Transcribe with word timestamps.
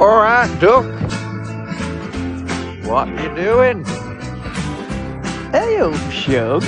Alright, 0.00 0.50
Duck. 0.60 0.84
What 2.84 3.06
you 3.08 3.34
doing? 3.36 3.84
Hey, 5.52 5.80
old 5.80 5.96
shug. 6.12 6.64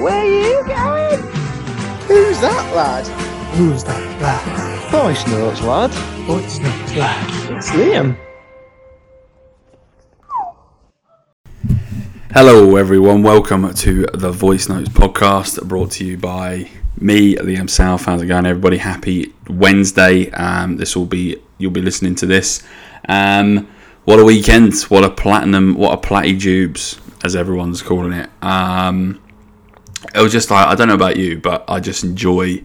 Where 0.00 0.24
you 0.24 0.64
going? 0.66 1.20
Who's 2.08 2.40
that 2.40 2.72
lad? 2.74 3.06
Who's 3.56 3.84
that 3.84 4.22
lad? 4.22 4.90
Voice 4.90 5.26
notes, 5.26 5.60
lad. 5.60 5.90
Voice 6.26 6.58
notes, 6.58 6.96
lad. 6.96 7.52
It's 7.58 7.70
Liam. 7.72 8.16
Hello, 12.32 12.76
everyone. 12.76 13.22
Welcome 13.22 13.74
to 13.74 14.06
the 14.14 14.32
Voice 14.32 14.70
Notes 14.70 14.88
podcast 14.88 15.62
brought 15.68 15.90
to 15.92 16.04
you 16.06 16.16
by 16.16 16.70
me, 16.98 17.34
Liam 17.34 17.68
South. 17.68 18.06
How's 18.06 18.22
it 18.22 18.26
going, 18.26 18.46
everybody? 18.46 18.78
Happy 18.78 19.34
Wednesday. 19.50 20.30
Um, 20.30 20.78
this 20.78 20.96
will 20.96 21.06
be, 21.06 21.36
you'll 21.58 21.70
be 21.70 21.82
listening 21.82 22.14
to 22.16 22.26
this. 22.26 22.62
Um, 23.08 23.68
what 24.04 24.18
a 24.18 24.24
weekend. 24.24 24.74
What 24.84 25.04
a 25.04 25.10
platinum, 25.10 25.74
what 25.74 25.92
a 25.92 26.08
platty 26.08 26.38
jubes, 26.38 26.98
as 27.24 27.36
everyone's 27.36 27.82
calling 27.82 28.12
it. 28.12 28.30
Um, 28.40 29.20
it 30.14 30.20
was 30.20 30.32
just 30.32 30.50
like, 30.50 30.66
I 30.66 30.74
don't 30.74 30.88
know 30.88 30.94
about 30.94 31.16
you, 31.16 31.38
but 31.38 31.64
I 31.68 31.80
just 31.80 32.04
enjoy 32.04 32.64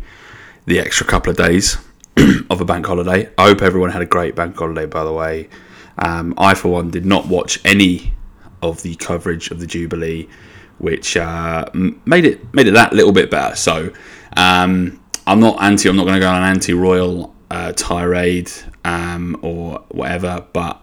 the 0.65 0.79
extra 0.79 1.05
couple 1.05 1.31
of 1.31 1.37
days 1.37 1.77
of 2.49 2.61
a 2.61 2.65
bank 2.65 2.85
holiday. 2.85 3.29
I 3.37 3.47
hope 3.47 3.61
everyone 3.61 3.89
had 3.89 4.01
a 4.01 4.05
great 4.05 4.35
bank 4.35 4.55
holiday, 4.55 4.85
by 4.85 5.03
the 5.03 5.11
way. 5.11 5.49
Um, 5.97 6.33
I, 6.37 6.53
for 6.53 6.69
one, 6.69 6.91
did 6.91 7.05
not 7.05 7.27
watch 7.27 7.59
any 7.65 8.13
of 8.61 8.81
the 8.81 8.95
coverage 8.95 9.51
of 9.51 9.59
the 9.59 9.67
Jubilee, 9.67 10.29
which 10.77 11.17
uh, 11.17 11.65
made 11.73 12.25
it 12.25 12.53
made 12.53 12.67
it 12.67 12.71
that 12.71 12.93
little 12.93 13.11
bit 13.11 13.29
better. 13.29 13.55
So 13.55 13.91
um, 14.37 14.99
I'm 15.27 15.39
not 15.39 15.61
anti. 15.61 15.89
I'm 15.89 15.95
not 15.95 16.05
going 16.05 16.15
to 16.15 16.19
go 16.19 16.29
on 16.29 16.41
an 16.41 16.49
anti-royal 16.49 17.35
uh, 17.51 17.73
tirade 17.73 18.51
um, 18.85 19.37
or 19.41 19.83
whatever, 19.89 20.45
but 20.53 20.81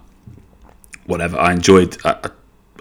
whatever. 1.06 1.38
I 1.38 1.52
enjoyed. 1.52 1.97
Uh, 2.05 2.28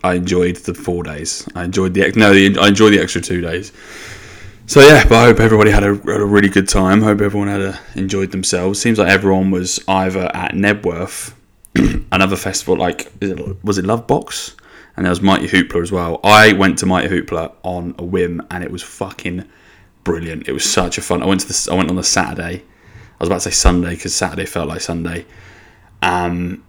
I 0.04 0.14
enjoyed 0.14 0.56
the 0.58 0.74
four 0.74 1.04
days. 1.04 1.48
I 1.56 1.66
enjoyed 1.66 1.94
the 1.94 2.12
no. 2.16 2.34
The, 2.34 2.58
I 2.60 2.70
enjoyed 2.70 2.94
the 2.94 3.00
extra 3.00 3.22
two 3.22 3.42
days. 3.42 3.72
So 4.66 4.82
yeah, 4.82 5.04
but 5.04 5.16
I 5.16 5.26
hope 5.26 5.40
everybody 5.40 5.72
had 5.72 5.84
a, 5.84 5.96
had 5.96 6.22
a 6.22 6.26
really 6.26 6.48
good 6.48 6.70
time. 6.70 7.02
Hope 7.02 7.22
everyone 7.22 7.48
had 7.48 7.62
a, 7.62 7.80
enjoyed 7.96 8.32
themselves. 8.32 8.80
Seems 8.80 9.00
like 9.00 9.10
everyone 9.10 9.50
was 9.50 9.80
either 9.88 10.30
at 10.36 10.54
Knebworth, 10.54 11.34
another 12.12 12.36
festival 12.36 12.78
like 12.78 13.12
it, 13.20 13.64
was 13.64 13.80
it 13.80 13.86
Lovebox, 13.86 14.56
and 14.96 15.06
there 15.06 15.10
was 15.10 15.22
Mighty 15.22 15.48
Hoopla 15.48 15.82
as 15.82 15.92
well. 15.92 16.20
I 16.24 16.54
went 16.54 16.78
to 16.80 16.86
Mighty 16.86 17.10
Hoopla 17.10 17.52
on 17.64 17.96
a 17.98 18.04
whim, 18.04 18.46
and 18.52 18.64
it 18.64 18.72
was 18.72 18.84
fucking 18.84 19.50
brilliant. 20.04 20.48
It 20.48 20.52
was 20.52 20.72
such 20.72 21.00
a 21.00 21.02
fun. 21.02 21.24
I 21.24 21.26
went 21.26 21.42
to 21.42 21.48
the, 21.48 21.70
I 21.72 21.76
went 21.76 21.90
on 21.90 21.96
the 21.96 22.04
Saturday. 22.04 22.64
I 23.20 23.24
was 23.24 23.30
about 23.30 23.42
to 23.42 23.52
say 23.52 23.52
Sunday 23.52 23.92
because 23.92 24.16
Saturday 24.16 24.46
felt 24.46 24.70
like 24.70 24.80
Sunday. 24.80 25.26
Um, 26.02 26.64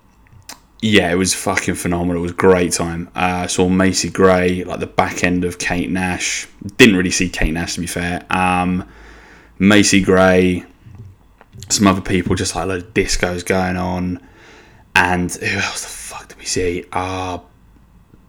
yeah, 0.83 1.12
it 1.12 1.15
was 1.15 1.33
fucking 1.33 1.75
phenomenal. 1.75 2.23
It 2.23 2.23
was 2.23 2.33
great 2.33 2.73
time. 2.73 3.09
Uh, 3.15 3.47
saw 3.47 3.69
Macy 3.69 4.11
Gray, 4.11 4.65
like 4.65 4.81
the 4.81 4.87
back 4.87 5.23
end 5.23 5.45
of 5.45 5.59
Kate 5.59 5.91
Nash. 5.91 6.48
Didn't 6.77 6.97
really 6.97 7.11
see 7.11 7.28
Kate 7.28 7.53
Nash 7.53 7.75
to 7.75 7.81
be 7.81 7.87
fair. 7.87 8.27
Um, 8.31 8.89
Macy 9.59 10.01
Gray, 10.01 10.65
some 11.69 11.87
other 11.87 12.01
people, 12.01 12.34
just 12.34 12.56
like 12.56 12.65
a 12.65 12.67
load 12.67 12.83
of 12.83 12.95
discos 12.95 13.45
going 13.45 13.77
on. 13.77 14.21
And 14.97 15.31
who 15.31 15.59
else 15.59 15.83
the 15.83 15.89
fuck 15.89 16.28
did 16.28 16.39
we 16.39 16.47
see? 16.47 16.84
Ah, 16.93 17.34
uh, 17.34 17.41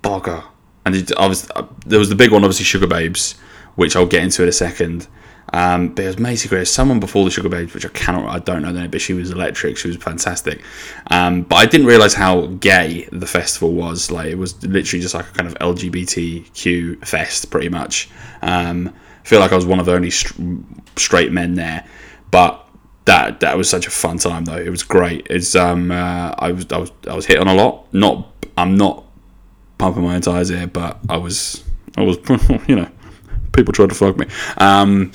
bugger. 0.04 0.44
And 0.86 0.96
it, 0.96 1.12
I 1.18 1.28
was, 1.28 1.50
uh, 1.56 1.66
there 1.86 2.00
was 2.00 2.10
the 2.10 2.16
big 2.16 2.32
one, 2.32 2.44
obviously 2.44 2.66
Sugababes, 2.66 3.38
which 3.76 3.96
I'll 3.96 4.06
get 4.06 4.24
into 4.24 4.44
in 4.44 4.50
a 4.50 4.54
second. 4.54 5.08
Um, 5.54 5.90
but 5.90 6.04
it 6.06 6.08
was 6.08 6.20
Macy 6.20 6.48
Gray, 6.48 6.64
someone 6.66 7.00
before 7.00 7.26
the 7.26 7.30
Sugababes, 7.30 7.74
which 7.74 7.86
I 7.86 7.90
cannot, 7.90 8.28
I 8.30 8.40
don't 8.40 8.62
know 8.62 8.72
the 8.72 8.82
name, 8.82 8.92
but 8.92 9.02
she 9.02 9.14
was 9.14 9.32
electric. 9.32 9.78
She 9.78 9.90
was 9.90 9.98
fantastic. 9.98 10.62
Um, 11.08 11.44
but 11.44 11.58
I 11.58 11.66
didn't 11.66 11.88
realize 11.88 12.14
how 12.14 12.48
gay 12.48 13.08
the 13.12 13.28
festival 13.28 13.74
was. 13.74 14.12
Like 14.12 14.28
it 14.28 14.38
was 14.38 14.62
literally 14.64 15.02
just 15.02 15.14
like 15.14 15.28
a 15.28 15.32
kind 15.32 15.48
of 15.48 15.56
LGBTQ 15.56 17.06
fest, 17.06 17.50
pretty 17.52 17.70
much. 17.70 18.10
Um, 18.42 18.94
I 19.24 19.28
feel 19.28 19.40
like 19.40 19.52
I 19.52 19.56
was 19.56 19.66
one 19.66 19.80
of 19.80 19.86
the 19.86 19.94
only 19.94 20.10
st- 20.10 20.66
straight 20.98 21.32
men 21.32 21.56
there, 21.56 21.86
but 22.32 22.68
that 23.06 23.40
that 23.42 23.58
was 23.58 23.70
such 23.70 23.88
a 23.88 23.92
fun 23.92 24.18
time 24.18 24.46
though. 24.46 24.58
It 24.58 24.70
was 24.70 24.84
great. 24.84 25.28
It's 25.30 25.56
um, 25.56 25.92
uh, 25.92 26.34
I 26.38 26.52
was 26.52 26.66
I 26.72 26.78
was 26.78 26.92
I 27.08 27.16
was 27.16 27.26
hit 27.26 27.40
on 27.40 27.48
a 27.48 27.54
lot. 27.54 27.94
Not 27.94 28.28
I'm 28.58 28.78
not 28.78 29.04
pumping 29.78 30.04
my 30.04 30.16
own 30.16 30.22
tires 30.22 30.50
here, 30.50 30.68
but 30.68 31.00
I 31.10 31.18
was 31.18 31.64
I 31.98 32.02
was 32.02 32.18
you 32.68 32.76
know 32.76 32.90
people 33.54 33.74
tried 33.74 33.90
to 33.90 33.96
flog 33.96 34.18
me. 34.18 34.28
Um, 34.58 35.12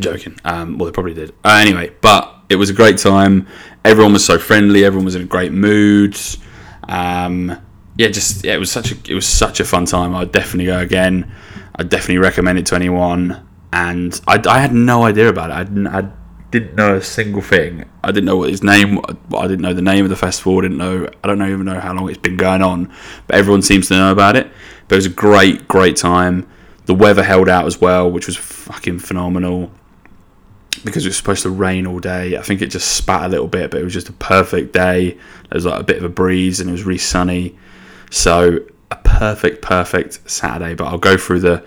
joking. 0.00 0.38
Um, 0.44 0.78
well, 0.78 0.86
they 0.86 0.92
probably 0.92 1.14
did. 1.14 1.30
Uh, 1.44 1.58
anyway, 1.60 1.92
but 2.00 2.34
it 2.48 2.56
was 2.56 2.70
a 2.70 2.74
great 2.74 2.98
time. 2.98 3.46
Everyone 3.84 4.12
was 4.12 4.24
so 4.24 4.38
friendly. 4.38 4.84
Everyone 4.84 5.04
was 5.04 5.14
in 5.14 5.22
a 5.22 5.26
great 5.26 5.52
mood. 5.52 6.18
Um, 6.88 7.56
yeah, 7.96 8.08
just 8.08 8.44
yeah, 8.44 8.54
it 8.54 8.58
was 8.58 8.70
such 8.70 8.92
a 8.92 8.96
it 9.10 9.14
was 9.14 9.26
such 9.26 9.60
a 9.60 9.64
fun 9.64 9.84
time. 9.84 10.14
I'd 10.14 10.32
definitely 10.32 10.66
go 10.66 10.78
again. 10.78 11.30
I'd 11.76 11.88
definitely 11.88 12.18
recommend 12.18 12.58
it 12.58 12.66
to 12.66 12.74
anyone. 12.74 13.46
And 13.72 14.18
I, 14.26 14.42
I 14.48 14.60
had 14.60 14.72
no 14.72 15.04
idea 15.04 15.28
about 15.28 15.50
it. 15.50 15.54
I 15.54 15.64
didn't, 15.64 15.86
I 15.86 16.10
didn't 16.50 16.74
know 16.74 16.96
a 16.96 17.02
single 17.02 17.42
thing. 17.42 17.84
I 18.02 18.08
didn't 18.08 18.24
know 18.24 18.36
what 18.36 18.50
his 18.50 18.62
name. 18.62 19.00
I 19.36 19.42
didn't 19.42 19.60
know 19.60 19.74
the 19.74 19.82
name 19.82 20.04
of 20.04 20.10
the 20.10 20.16
festival. 20.16 20.58
I 20.58 20.62
didn't 20.62 20.78
know. 20.78 21.08
I 21.22 21.26
don't 21.26 21.42
even 21.42 21.66
know 21.66 21.78
how 21.78 21.92
long 21.92 22.08
it's 22.08 22.18
been 22.18 22.36
going 22.36 22.62
on. 22.62 22.92
But 23.26 23.36
everyone 23.36 23.62
seems 23.62 23.88
to 23.88 23.94
know 23.94 24.10
about 24.10 24.36
it. 24.36 24.50
But 24.88 24.94
it 24.94 24.98
was 24.98 25.06
a 25.06 25.10
great, 25.10 25.68
great 25.68 25.96
time. 25.96 26.48
The 26.86 26.94
weather 26.94 27.22
held 27.22 27.48
out 27.48 27.66
as 27.66 27.80
well, 27.80 28.10
which 28.10 28.26
was 28.26 28.36
fucking 28.36 29.00
phenomenal 29.00 29.70
because 30.84 31.04
it 31.04 31.08
was 31.08 31.16
supposed 31.16 31.42
to 31.42 31.50
rain 31.50 31.86
all 31.86 31.98
day. 31.98 32.36
I 32.36 32.42
think 32.42 32.62
it 32.62 32.66
just 32.66 32.92
spat 32.92 33.24
a 33.24 33.28
little 33.28 33.48
bit, 33.48 33.70
but 33.70 33.80
it 33.80 33.84
was 33.84 33.92
just 33.92 34.08
a 34.08 34.12
perfect 34.14 34.72
day. 34.72 35.10
There 35.12 35.20
was 35.52 35.66
like 35.66 35.80
a 35.80 35.84
bit 35.84 35.98
of 35.98 36.04
a 36.04 36.08
breeze 36.08 36.60
and 36.60 36.68
it 36.68 36.72
was 36.72 36.84
really 36.84 36.98
sunny. 36.98 37.56
So 38.10 38.60
a 38.90 38.96
perfect, 38.96 39.62
perfect 39.62 40.30
Saturday. 40.30 40.74
But 40.74 40.88
I'll 40.88 40.98
go 40.98 41.16
through 41.16 41.40
the, 41.40 41.64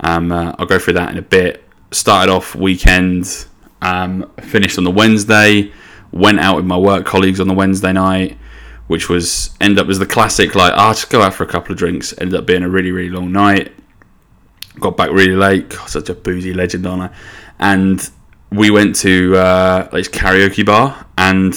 um, 0.00 0.32
uh, 0.32 0.54
I'll 0.58 0.66
go 0.66 0.78
through 0.78 0.94
that 0.94 1.10
in 1.10 1.18
a 1.18 1.22
bit. 1.22 1.64
Started 1.90 2.32
off 2.32 2.54
weekend, 2.54 3.46
um, 3.82 4.30
finished 4.40 4.78
on 4.78 4.84
the 4.84 4.90
Wednesday. 4.90 5.72
Went 6.10 6.40
out 6.40 6.56
with 6.56 6.64
my 6.64 6.76
work 6.76 7.06
colleagues 7.06 7.40
on 7.40 7.48
the 7.48 7.54
Wednesday 7.54 7.92
night, 7.92 8.38
which 8.86 9.08
was 9.08 9.50
end 9.60 9.78
up 9.78 9.88
as 9.88 9.98
the 9.98 10.06
classic 10.06 10.54
like, 10.54 10.72
ah, 10.76 10.90
oh, 10.90 10.92
just 10.92 11.10
go 11.10 11.22
out 11.22 11.34
for 11.34 11.44
a 11.44 11.46
couple 11.46 11.72
of 11.72 11.78
drinks. 11.78 12.14
Ended 12.18 12.34
up 12.34 12.46
being 12.46 12.62
a 12.62 12.68
really, 12.68 12.92
really 12.92 13.08
long 13.08 13.32
night. 13.32 13.72
Got 14.78 14.96
back 14.96 15.10
really 15.10 15.36
late. 15.36 15.68
God, 15.68 15.88
such 15.88 16.08
a 16.08 16.14
boozy 16.14 16.54
legend, 16.54 16.86
on 16.86 17.00
I? 17.02 17.10
And 17.58 18.10
we 18.52 18.70
went 18.70 18.94
to 18.96 19.36
uh, 19.36 19.88
this 19.90 20.08
karaoke 20.08 20.64
bar 20.64 21.06
and 21.16 21.54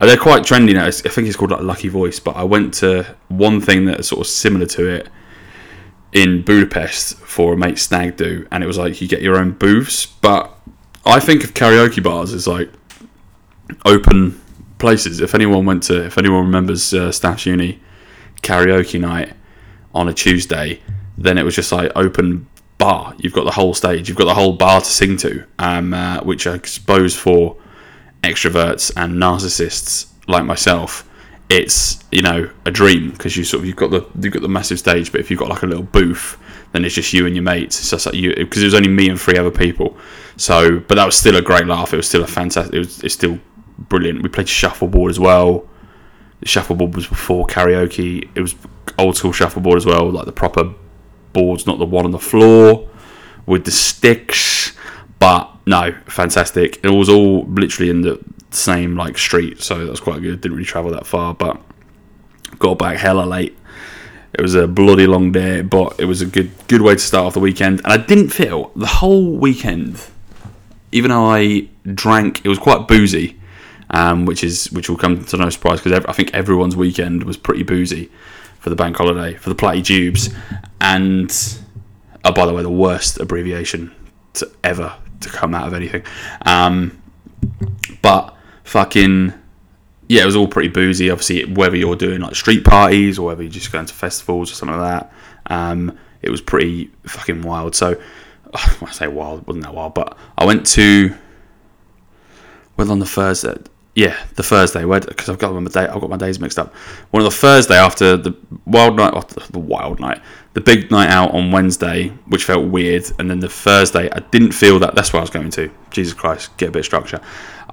they're 0.00 0.16
quite 0.16 0.42
trendy 0.42 0.74
now. 0.74 0.86
I 0.86 0.90
think 0.90 1.28
it's 1.28 1.36
called 1.36 1.50
like 1.50 1.60
Lucky 1.60 1.88
Voice, 1.88 2.18
but 2.18 2.36
I 2.36 2.42
went 2.42 2.74
to 2.74 3.16
one 3.28 3.60
thing 3.60 3.84
that's 3.84 4.08
sort 4.08 4.22
of 4.22 4.26
similar 4.26 4.66
to 4.66 4.88
it 4.88 5.08
in 6.12 6.42
Budapest 6.42 7.18
for 7.18 7.54
a 7.54 7.56
mate 7.56 7.78
stag 7.78 8.16
do, 8.16 8.46
and 8.50 8.64
it 8.64 8.66
was 8.66 8.78
like 8.78 9.00
you 9.00 9.08
get 9.08 9.22
your 9.22 9.36
own 9.36 9.52
booths. 9.52 10.06
But 10.06 10.52
I 11.06 11.20
think 11.20 11.44
of 11.44 11.54
karaoke 11.54 12.02
bars 12.02 12.32
as 12.32 12.46
like 12.46 12.70
open 13.84 14.40
places. 14.78 15.20
If 15.20 15.34
anyone 15.34 15.64
went 15.66 15.84
to, 15.84 16.04
if 16.04 16.18
anyone 16.18 16.46
remembers 16.46 16.92
uh, 16.92 17.12
Staff's 17.12 17.46
Uni 17.46 17.80
karaoke 18.42 19.00
night 19.00 19.34
on 19.94 20.08
a 20.08 20.12
Tuesday, 20.12 20.80
then 21.16 21.38
it 21.38 21.44
was 21.44 21.54
just 21.54 21.70
like 21.72 21.92
open 21.94 22.48
bar. 22.82 23.14
You've 23.18 23.32
got 23.32 23.44
the 23.44 23.52
whole 23.52 23.74
stage. 23.74 24.08
You've 24.08 24.18
got 24.18 24.24
the 24.24 24.34
whole 24.34 24.54
bar 24.54 24.80
to 24.80 24.86
sing 24.86 25.16
to, 25.18 25.44
um, 25.58 25.94
uh, 25.94 26.20
which 26.22 26.46
I 26.46 26.58
suppose 26.64 27.14
for 27.14 27.56
extroverts 28.22 28.92
and 28.96 29.14
narcissists 29.14 30.06
like 30.26 30.44
myself, 30.44 31.08
it's 31.48 32.02
you 32.10 32.22
know 32.22 32.50
a 32.64 32.70
dream 32.70 33.10
because 33.10 33.36
you 33.36 33.44
sort 33.44 33.60
of 33.60 33.66
you've 33.66 33.76
got 33.76 33.90
the 33.90 34.04
you've 34.20 34.32
got 34.32 34.42
the 34.42 34.48
massive 34.48 34.78
stage, 34.80 35.12
but 35.12 35.20
if 35.20 35.30
you've 35.30 35.38
got 35.38 35.48
like 35.48 35.62
a 35.62 35.66
little 35.66 35.84
booth, 35.84 36.38
then 36.72 36.84
it's 36.84 36.94
just 36.94 37.12
you 37.12 37.24
and 37.26 37.36
your 37.36 37.44
mates. 37.44 37.78
It's 37.78 37.90
just 37.90 38.06
like 38.06 38.16
you 38.16 38.34
because 38.34 38.62
it 38.62 38.66
was 38.66 38.74
only 38.74 38.88
me 38.88 39.08
and 39.08 39.20
three 39.20 39.38
other 39.38 39.50
people. 39.50 39.96
So, 40.36 40.80
but 40.80 40.96
that 40.96 41.06
was 41.06 41.16
still 41.16 41.36
a 41.36 41.42
great 41.42 41.66
laugh. 41.66 41.92
It 41.92 41.98
was 41.98 42.08
still 42.08 42.24
a 42.24 42.26
fantastic. 42.26 42.74
It 42.74 42.78
was 42.78 43.04
it's 43.04 43.14
still 43.14 43.38
brilliant. 43.78 44.22
We 44.22 44.28
played 44.28 44.48
shuffleboard 44.48 45.10
as 45.10 45.20
well. 45.20 45.68
The 46.40 46.48
shuffleboard 46.48 46.96
was 46.96 47.06
before 47.06 47.46
karaoke. 47.46 48.28
It 48.34 48.40
was 48.40 48.56
old 48.98 49.16
school 49.16 49.32
shuffleboard 49.32 49.76
as 49.76 49.86
well, 49.86 50.10
like 50.10 50.26
the 50.26 50.32
proper 50.32 50.74
boards, 51.32 51.66
not 51.66 51.78
the 51.78 51.84
one 51.84 52.04
on 52.04 52.10
the 52.10 52.18
floor 52.18 52.88
with 53.46 53.64
the 53.64 53.70
sticks. 53.70 54.72
But 55.18 55.50
no, 55.66 55.92
fantastic. 56.06 56.80
It 56.84 56.90
was 56.90 57.08
all 57.08 57.44
literally 57.44 57.90
in 57.90 58.02
the 58.02 58.20
same 58.50 58.96
like 58.96 59.18
street, 59.18 59.60
so 59.60 59.78
that 59.78 59.90
was 59.90 60.00
quite 60.00 60.20
good. 60.20 60.40
Didn't 60.40 60.56
really 60.56 60.66
travel 60.66 60.90
that 60.92 61.06
far, 61.06 61.34
but 61.34 61.60
got 62.58 62.78
back 62.78 62.98
hella 62.98 63.24
late. 63.24 63.56
It 64.34 64.40
was 64.40 64.54
a 64.54 64.66
bloody 64.66 65.06
long 65.06 65.30
day, 65.30 65.60
but 65.60 66.00
it 66.00 66.06
was 66.06 66.22
a 66.22 66.26
good 66.26 66.50
good 66.66 66.80
way 66.80 66.94
to 66.94 67.00
start 67.00 67.26
off 67.26 67.34
the 67.34 67.40
weekend. 67.40 67.80
And 67.84 67.92
I 67.92 67.98
didn't 67.98 68.30
feel 68.30 68.72
the 68.74 68.86
whole 68.86 69.36
weekend, 69.36 70.04
even 70.90 71.10
though 71.10 71.26
I 71.26 71.68
drank, 71.86 72.44
it 72.44 72.48
was 72.48 72.58
quite 72.58 72.88
boozy, 72.88 73.38
um, 73.90 74.24
which 74.24 74.42
is 74.42 74.72
which 74.72 74.88
will 74.88 74.96
come 74.96 75.24
to 75.24 75.36
no 75.36 75.50
surprise 75.50 75.80
because 75.80 76.04
I 76.06 76.12
think 76.12 76.32
everyone's 76.34 76.76
weekend 76.76 77.24
was 77.24 77.36
pretty 77.36 77.62
boozy 77.62 78.10
for 78.58 78.70
the 78.70 78.76
bank 78.76 78.96
holiday 78.96 79.34
for 79.34 79.50
the 79.50 79.56
Platty 79.56 79.82
Jubes, 79.82 80.34
and 80.82 81.58
oh, 82.24 82.32
by 82.32 82.44
the 82.44 82.52
way, 82.52 82.62
the 82.62 82.70
worst 82.70 83.18
abbreviation 83.18 83.94
to 84.34 84.50
ever 84.64 84.94
to 85.20 85.28
come 85.28 85.54
out 85.54 85.68
of 85.68 85.74
anything. 85.74 86.02
Um, 86.44 87.00
but 88.02 88.36
fucking 88.64 89.32
yeah, 90.08 90.22
it 90.22 90.26
was 90.26 90.36
all 90.36 90.48
pretty 90.48 90.68
boozy. 90.68 91.08
Obviously, 91.08 91.44
whether 91.54 91.76
you're 91.76 91.96
doing 91.96 92.20
like 92.20 92.34
street 92.34 92.64
parties 92.64 93.18
or 93.18 93.28
whether 93.28 93.42
you're 93.42 93.50
just 93.50 93.72
going 93.72 93.86
to 93.86 93.94
festivals 93.94 94.50
or 94.50 94.54
something 94.54 94.78
like 94.78 95.00
that, 95.00 95.12
um, 95.46 95.98
it 96.20 96.30
was 96.30 96.40
pretty 96.40 96.90
fucking 97.04 97.42
wild. 97.42 97.74
So, 97.74 98.00
I 98.54 98.90
say 98.90 99.06
wild, 99.06 99.46
wasn't 99.46 99.64
that 99.64 99.74
wild, 99.74 99.94
but 99.94 100.18
I 100.36 100.44
went 100.44 100.66
to 100.68 101.14
well 102.76 102.90
on 102.90 102.98
the 102.98 103.06
Thursday. 103.06 103.56
Yeah, 103.94 104.18
the 104.36 104.42
Thursday. 104.42 104.84
Because 104.84 105.28
I've 105.28 105.38
got 105.38 105.52
my 105.52 105.70
day, 105.70 105.86
I've 105.86 106.00
got 106.00 106.08
my 106.08 106.16
days 106.16 106.40
mixed 106.40 106.58
up. 106.58 106.74
One 107.10 107.22
of 107.22 107.30
the 107.30 107.36
Thursday 107.36 107.76
after 107.76 108.16
the 108.16 108.34
wild 108.64 108.96
night, 108.96 109.12
the 109.50 109.58
wild 109.58 110.00
night, 110.00 110.22
the 110.54 110.60
big 110.60 110.90
night 110.90 111.10
out 111.10 111.32
on 111.34 111.50
Wednesday, 111.50 112.08
which 112.26 112.44
felt 112.44 112.68
weird, 112.68 113.04
and 113.18 113.30
then 113.30 113.40
the 113.40 113.48
Thursday, 113.48 114.10
I 114.10 114.20
didn't 114.20 114.52
feel 114.52 114.78
that. 114.78 114.94
That's 114.94 115.12
where 115.12 115.20
I 115.20 115.22
was 115.22 115.30
going 115.30 115.50
to. 115.50 115.70
Jesus 115.90 116.14
Christ, 116.14 116.56
get 116.56 116.70
a 116.70 116.72
bit 116.72 116.80
of 116.80 116.84
structure. 116.86 117.20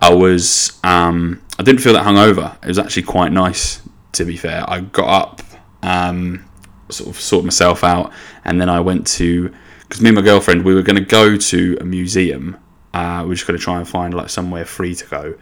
I 0.01 0.13
was, 0.13 0.77
um, 0.83 1.41
I 1.57 1.63
didn't 1.63 1.81
feel 1.81 1.93
that 1.93 2.05
hungover. 2.05 2.55
It 2.63 2.67
was 2.67 2.79
actually 2.79 3.03
quite 3.03 3.31
nice, 3.31 3.81
to 4.13 4.25
be 4.25 4.37
fair. 4.37 4.69
I 4.69 4.81
got 4.81 5.07
up, 5.07 5.41
um, 5.83 6.45
sort 6.89 7.09
of 7.09 7.19
sorted 7.19 7.45
myself 7.45 7.83
out, 7.83 8.11
and 8.43 8.59
then 8.59 8.69
I 8.69 8.79
went 8.79 9.07
to 9.07 9.53
because 9.81 10.01
me 10.01 10.09
and 10.09 10.15
my 10.17 10.21
girlfriend 10.21 10.63
we 10.63 10.75
were 10.75 10.83
going 10.83 10.97
to 10.97 11.05
go 11.05 11.35
to 11.35 11.77
a 11.81 11.83
museum. 11.83 12.57
Uh, 12.93 13.23
We're 13.25 13.33
just 13.35 13.47
going 13.47 13.57
to 13.57 13.63
try 13.63 13.77
and 13.77 13.87
find 13.87 14.13
like 14.13 14.29
somewhere 14.29 14.65
free 14.65 14.95
to 14.95 15.05
go. 15.05 15.35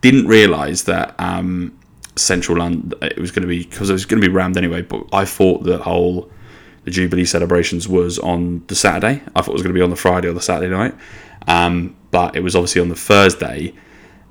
Didn't 0.00 0.26
realise 0.26 0.82
that 0.82 1.14
um, 1.18 1.78
Central 2.16 2.58
London 2.58 2.92
it 3.02 3.18
was 3.18 3.30
going 3.30 3.42
to 3.42 3.48
be 3.48 3.64
because 3.64 3.90
it 3.90 3.92
was 3.92 4.04
going 4.04 4.20
to 4.20 4.26
be 4.26 4.32
rammed 4.32 4.56
anyway. 4.56 4.82
But 4.82 5.06
I 5.12 5.24
thought 5.24 5.64
the 5.64 5.78
whole 5.78 6.30
the 6.84 6.90
Jubilee 6.90 7.24
celebrations 7.24 7.86
was 7.86 8.18
on 8.18 8.64
the 8.68 8.74
Saturday. 8.74 9.22
I 9.34 9.42
thought 9.42 9.50
it 9.50 9.52
was 9.52 9.62
going 9.62 9.74
to 9.74 9.78
be 9.78 9.82
on 9.82 9.90
the 9.90 9.96
Friday 9.96 10.28
or 10.28 10.32
the 10.32 10.40
Saturday 10.40 10.74
night, 10.74 10.94
um, 11.46 11.96
but 12.10 12.36
it 12.36 12.40
was 12.40 12.56
obviously 12.56 12.80
on 12.80 12.88
the 12.88 12.96
Thursday. 12.96 13.74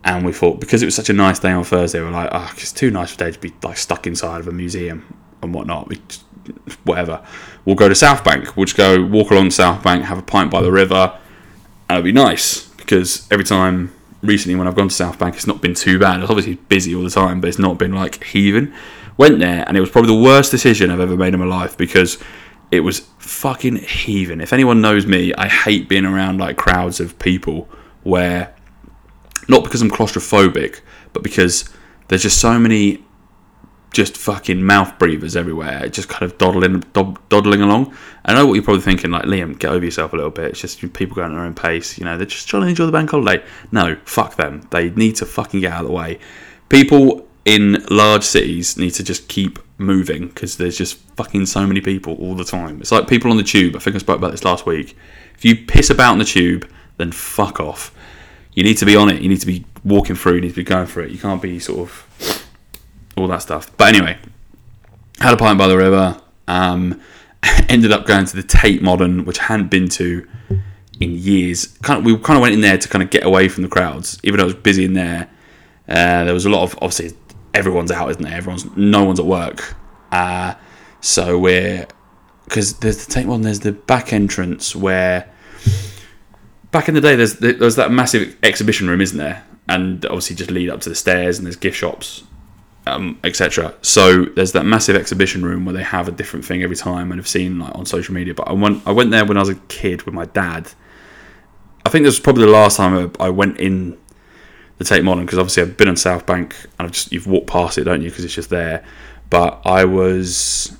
And 0.03 0.25
we 0.25 0.31
thought 0.31 0.61
because 0.61 0.81
it 0.81 0.85
was 0.85 0.95
such 0.95 1.09
a 1.09 1.13
nice 1.13 1.39
day 1.39 1.51
on 1.51 1.63
Thursday, 1.63 1.99
we 1.99 2.07
are 2.07 2.11
like, 2.11 2.29
oh, 2.31 2.49
it's 2.53 2.71
too 2.71 2.89
nice 2.89 3.11
for 3.11 3.17
day 3.17 3.31
to 3.31 3.39
be 3.39 3.53
like 3.63 3.77
stuck 3.77 4.07
inside 4.07 4.39
of 4.39 4.47
a 4.47 4.51
museum 4.51 5.05
and 5.41 5.53
whatnot. 5.53 5.89
We 5.89 5.97
just, 6.07 6.23
whatever. 6.83 7.25
We'll 7.65 7.75
go 7.75 7.89
to 7.89 7.95
South 7.95 8.23
Bank. 8.23 8.55
We'll 8.55 8.65
just 8.65 8.77
go 8.77 9.03
walk 9.03 9.31
along 9.31 9.51
South 9.51 9.83
Bank, 9.83 10.05
have 10.05 10.17
a 10.17 10.23
pint 10.23 10.51
by 10.51 10.61
the 10.61 10.71
river, 10.71 11.17
and 11.89 11.97
it'll 11.97 12.03
be 12.05 12.11
nice 12.11 12.67
because 12.69 13.27
every 13.31 13.45
time 13.45 13.93
recently 14.21 14.57
when 14.57 14.67
I've 14.67 14.75
gone 14.75 14.89
to 14.89 14.95
South 14.95 15.17
Bank, 15.19 15.35
it's 15.35 15.47
not 15.47 15.61
been 15.61 15.73
too 15.73 15.99
bad. 15.99 16.21
It's 16.21 16.29
obviously 16.29 16.55
busy 16.55 16.95
all 16.95 17.03
the 17.03 17.09
time, 17.09 17.41
but 17.41 17.47
it's 17.47 17.59
not 17.59 17.77
been 17.77 17.93
like 17.93 18.23
heaving. 18.23 18.73
Went 19.17 19.39
there, 19.39 19.65
and 19.67 19.75
it 19.75 19.81
was 19.81 19.89
probably 19.89 20.15
the 20.15 20.21
worst 20.21 20.51
decision 20.51 20.91
I've 20.91 20.99
ever 20.99 21.17
made 21.17 21.33
in 21.33 21.39
my 21.39 21.45
life 21.45 21.77
because 21.77 22.17
it 22.71 22.81
was 22.81 22.99
fucking 23.17 23.77
heaving. 23.77 24.41
If 24.41 24.53
anyone 24.53 24.81
knows 24.81 25.05
me, 25.05 25.33
I 25.33 25.47
hate 25.47 25.89
being 25.89 26.05
around 26.05 26.37
like 26.37 26.57
crowds 26.57 26.99
of 26.99 27.17
people 27.19 27.67
where, 28.03 28.53
not 29.47 29.63
because 29.63 29.81
I'm 29.81 29.89
claustrophobic, 29.89 30.81
but 31.13 31.23
because 31.23 31.69
there's 32.07 32.21
just 32.21 32.39
so 32.39 32.57
many 32.59 33.03
just 33.91 34.17
fucking 34.17 34.63
mouth 34.63 34.97
breathers 34.99 35.35
everywhere, 35.35 35.87
just 35.89 36.09
kind 36.09 36.23
of 36.23 36.37
dawdling, 36.37 36.83
dawdling 36.93 37.61
along. 37.61 37.95
I 38.25 38.33
know 38.35 38.45
what 38.45 38.53
you're 38.53 38.63
probably 38.63 38.83
thinking, 38.83 39.11
like 39.11 39.23
Liam, 39.23 39.57
get 39.57 39.71
over 39.71 39.83
yourself 39.83 40.13
a 40.13 40.15
little 40.15 40.31
bit. 40.31 40.51
It's 40.51 40.61
just 40.61 40.79
people 40.93 41.15
going 41.15 41.31
at 41.31 41.35
their 41.35 41.43
own 41.43 41.55
pace. 41.55 41.97
You 41.97 42.05
know, 42.05 42.17
they're 42.17 42.27
just 42.27 42.47
trying 42.47 42.63
to 42.63 42.67
enjoy 42.69 42.85
the 42.85 42.91
bank 42.91 43.09
holiday. 43.09 43.43
No, 43.71 43.95
fuck 44.05 44.35
them. 44.35 44.67
They 44.71 44.91
need 44.91 45.15
to 45.17 45.25
fucking 45.25 45.61
get 45.61 45.73
out 45.73 45.81
of 45.81 45.87
the 45.87 45.93
way. 45.93 46.19
People 46.69 47.27
in 47.45 47.83
large 47.89 48.23
cities 48.23 48.77
need 48.77 48.91
to 48.91 49.03
just 49.03 49.27
keep 49.27 49.57
moving 49.79 50.27
because 50.27 50.57
there's 50.57 50.77
just 50.77 50.97
fucking 51.15 51.45
so 51.47 51.65
many 51.65 51.81
people 51.81 52.15
all 52.15 52.35
the 52.35 52.43
time. 52.43 52.79
It's 52.81 52.91
like 52.91 53.07
people 53.07 53.31
on 53.31 53.37
the 53.37 53.43
tube. 53.43 53.75
I 53.75 53.79
think 53.79 53.95
I 53.95 53.99
spoke 53.99 54.17
about 54.17 54.31
this 54.31 54.43
last 54.43 54.65
week. 54.65 54.95
If 55.35 55.45
you 55.45 55.55
piss 55.55 55.89
about 55.89 56.13
in 56.13 56.19
the 56.19 56.25
tube, 56.25 56.69
then 56.97 57.11
fuck 57.11 57.59
off. 57.59 57.95
You 58.53 58.63
need 58.63 58.77
to 58.77 58.85
be 58.85 58.95
on 58.95 59.09
it. 59.09 59.21
You 59.21 59.29
need 59.29 59.39
to 59.39 59.47
be 59.47 59.65
walking 59.83 60.15
through. 60.15 60.35
You 60.35 60.41
need 60.41 60.49
to 60.49 60.55
be 60.55 60.63
going 60.63 60.85
for 60.85 61.01
it. 61.01 61.11
You 61.11 61.17
can't 61.17 61.41
be 61.41 61.59
sort 61.59 61.79
of 61.79 62.05
all 63.19 63.27
that 63.27 63.41
stuff. 63.41 63.75
But 63.77 63.93
anyway, 63.93 64.17
had 65.19 65.33
a 65.33 65.37
pint 65.37 65.57
by 65.57 65.67
the 65.67 65.77
river. 65.77 66.19
Um, 66.47 67.01
ended 67.69 67.91
up 67.91 68.05
going 68.05 68.25
to 68.25 68.35
the 68.35 68.43
Tate 68.43 68.81
Modern, 68.81 69.25
which 69.25 69.39
I 69.39 69.45
hadn't 69.45 69.69
been 69.69 69.87
to 69.89 70.27
in 70.99 71.15
years. 71.15 71.67
Kind 71.81 71.99
of, 71.99 72.05
we 72.05 72.17
kind 72.17 72.37
of 72.37 72.41
went 72.41 72.53
in 72.53 72.61
there 72.61 72.77
to 72.77 72.87
kind 72.87 73.03
of 73.03 73.09
get 73.09 73.25
away 73.25 73.47
from 73.47 73.63
the 73.63 73.69
crowds, 73.69 74.19
even 74.23 74.37
though 74.37 74.43
it 74.43 74.53
was 74.53 74.55
busy 74.55 74.85
in 74.85 74.93
there. 74.93 75.29
Uh, 75.87 76.23
there 76.23 76.33
was 76.33 76.45
a 76.45 76.49
lot 76.49 76.63
of 76.63 76.75
obviously 76.75 77.17
everyone's 77.53 77.91
out, 77.91 78.09
isn't 78.09 78.21
there? 78.21 78.35
Everyone's 78.35 78.65
no 78.75 79.03
one's 79.03 79.19
at 79.19 79.25
work, 79.25 79.75
uh, 80.11 80.53
so 81.01 81.37
we're 81.39 81.87
because 82.45 82.77
there's 82.79 83.05
the 83.05 83.11
Tate 83.11 83.25
Modern. 83.25 83.43
There's 83.43 83.61
the 83.61 83.71
back 83.71 84.13
entrance 84.13 84.75
where 84.75 85.31
back 86.71 86.87
in 86.87 86.93
the 86.93 87.01
day 87.01 87.15
there's 87.15 87.35
there's 87.35 87.75
that 87.75 87.91
massive 87.91 88.37
exhibition 88.43 88.87
room, 88.87 89.01
isn't 89.01 89.17
there? 89.17 89.43
And 89.67 90.03
obviously 90.05 90.35
just 90.35 90.51
lead 90.51 90.69
up 90.69 90.81
to 90.81 90.89
the 90.89 90.95
stairs 90.95 91.37
and 91.37 91.45
there's 91.45 91.55
gift 91.55 91.77
shops 91.77 92.23
um, 92.89 93.19
etc. 93.23 93.73
So 93.81 94.25
there's 94.25 94.51
that 94.53 94.65
massive 94.65 94.95
exhibition 94.95 95.43
room 95.43 95.65
where 95.65 95.73
they 95.73 95.83
have 95.83 96.07
a 96.07 96.11
different 96.11 96.45
thing 96.45 96.63
every 96.63 96.75
time, 96.75 97.11
and 97.11 97.19
I've 97.19 97.27
seen 97.27 97.59
like 97.59 97.75
on 97.75 97.85
social 97.85 98.13
media. 98.13 98.33
But 98.33 98.47
I 98.47 98.53
went 98.53 98.85
I 98.87 98.91
went 98.91 99.11
there 99.11 99.25
when 99.25 99.37
I 99.37 99.41
was 99.41 99.49
a 99.49 99.55
kid 99.55 100.03
with 100.03 100.13
my 100.13 100.25
dad. 100.25 100.71
I 101.85 101.89
think 101.89 102.03
this 102.03 102.15
was 102.15 102.19
probably 102.19 102.45
the 102.45 102.51
last 102.51 102.77
time 102.77 103.11
I, 103.19 103.25
I 103.25 103.29
went 103.29 103.59
in 103.59 103.97
the 104.77 104.83
Tate 104.83 105.03
Modern 105.03 105.25
because 105.25 105.39
obviously 105.39 105.63
I've 105.63 105.77
been 105.77 105.87
on 105.87 105.97
South 105.97 106.25
Bank 106.25 106.55
and 106.77 106.87
I've 106.87 106.91
just 106.91 107.11
you've 107.11 107.27
walked 107.27 107.47
past 107.47 107.77
it, 107.77 107.83
don't 107.83 108.01
you? 108.01 108.09
Because 108.09 108.25
it's 108.25 108.33
just 108.33 108.49
there. 108.49 108.85
But 109.29 109.61
I 109.65 109.85
was, 109.85 110.75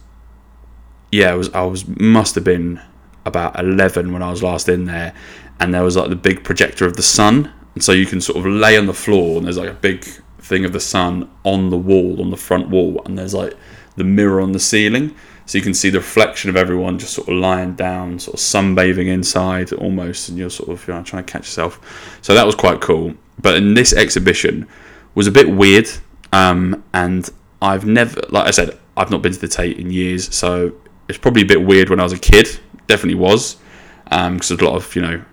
yeah, 1.12 1.32
I 1.32 1.36
was 1.36 1.50
I 1.54 1.64
was 1.64 1.88
must 1.88 2.36
have 2.36 2.44
been 2.44 2.82
about 3.26 3.60
eleven 3.60 4.12
when 4.14 4.24
I 4.24 4.32
was 4.32 4.42
last 4.42 4.70
in 4.70 4.86
there, 4.86 5.14
and 5.60 5.74
there 5.74 5.84
was 5.84 5.96
like 5.96 6.10
the 6.10 6.16
big 6.16 6.44
projector 6.44 6.86
of 6.86 6.96
the 6.96 7.04
sun, 7.04 7.54
and 7.76 7.84
so 7.84 7.92
you 7.92 8.06
can 8.06 8.22
sort 8.22 8.40
of 8.40 8.46
lay 8.46 8.78
on 8.78 8.88
the 8.88 8.94
floor 8.94 9.38
and 9.38 9.46
there's 9.46 9.58
like 9.58 9.70
a 9.70 9.74
big 9.74 10.06
thing 10.42 10.66
of 10.66 10.74
the 10.74 10.80
sun 10.80 11.30
on 11.44 11.70
the 11.70 11.78
wall, 11.78 12.22
on 12.22 12.32
the 12.32 12.38
front 12.38 12.70
wall, 12.70 13.02
and 13.06 13.18
there's 13.18 13.34
like 13.34 13.54
the 13.96 14.04
mirror 14.04 14.42
on 14.42 14.52
the 14.52 14.60
ceiling. 14.60 15.16
So 15.46 15.58
you 15.58 15.64
can 15.64 15.74
see 15.74 15.90
the 15.90 15.98
reflection 15.98 16.50
of 16.50 16.56
everyone 16.56 17.00
just 17.00 17.14
sort 17.14 17.28
of 17.28 17.36
lying 17.36 17.74
down, 17.74 18.20
sort 18.20 18.36
of 18.36 18.40
sunbathing 18.40 19.08
inside 19.08 19.74
almost, 19.74 20.30
and 20.30 20.38
you're 20.38 20.50
sort 20.52 20.70
of 20.70 20.88
you 20.88 20.94
know, 20.94 21.02
trying 21.02 21.24
to 21.24 21.32
catch 21.32 21.48
yourself. 21.48 22.20
So 22.22 22.36
that 22.36 22.46
was 22.46 22.54
quite 22.54 22.82
cool. 22.82 23.16
But 23.42 23.56
in 23.56 23.74
this 23.74 23.92
exhibition 23.92 24.68
was 25.16 25.26
a 25.26 25.32
bit 25.32 25.50
weird, 25.50 25.90
um, 26.32 26.84
and 26.94 27.28
I've 27.62 27.86
never, 27.86 28.22
like 28.30 28.48
I 28.48 28.52
said, 28.52 28.78
I've 28.96 29.10
not 29.10 29.22
been 29.22 29.34
to 29.34 29.40
the 29.40 29.48
Tate 29.48 29.80
in 29.80 29.90
years, 29.90 30.34
so 30.36 30.74
it's 31.08 31.18
probably 31.18 31.42
a 31.42 31.46
bit 31.46 31.64
weird 31.64 31.90
when 31.90 32.00
I 32.00 32.04
was 32.04 32.14
a 32.14 32.20
kid. 32.20 32.60
Definitely 32.88 33.16
was, 33.16 33.56
because 34.04 34.28
um, 34.28 34.38
there's 34.38 34.52
a 34.52 34.64
lot 34.64 34.76
of 34.76 34.96
you 34.96 35.02
know 35.02 35.24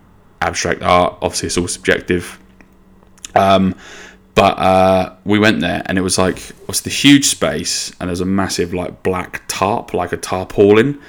abstract 0.40 0.82
art. 0.82 1.18
Obviously, 1.20 1.48
it's 1.48 1.58
all 1.58 1.68
subjective. 1.68 2.38
Um, 3.34 3.74
but 4.36 4.58
uh, 4.58 5.16
we 5.24 5.38
went 5.38 5.60
there, 5.62 5.82
and 5.86 5.96
it 5.96 6.02
was 6.02 6.18
like 6.18 6.50
it 6.50 6.68
was 6.68 6.82
the 6.82 6.90
huge 6.90 7.24
space, 7.24 7.90
and 7.98 8.08
there's 8.08 8.20
a 8.20 8.26
massive 8.26 8.74
like 8.74 9.02
black 9.02 9.42
tarp, 9.48 9.94
like 9.94 10.12
a 10.12 10.18
tarpaulin, 10.18 11.00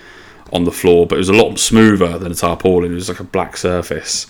on 0.54 0.64
the 0.64 0.72
floor. 0.72 1.06
But 1.06 1.16
it 1.16 1.20
was 1.20 1.30
a 1.30 1.34
lot 1.34 1.60
smoother 1.60 2.18
than 2.18 2.32
a 2.32 2.36
tarpaulin. 2.36 2.94
It 2.94 2.96
was 2.96 3.10
like 3.10 3.20
a 3.20 3.26
black 3.26 3.58
surface 3.58 4.28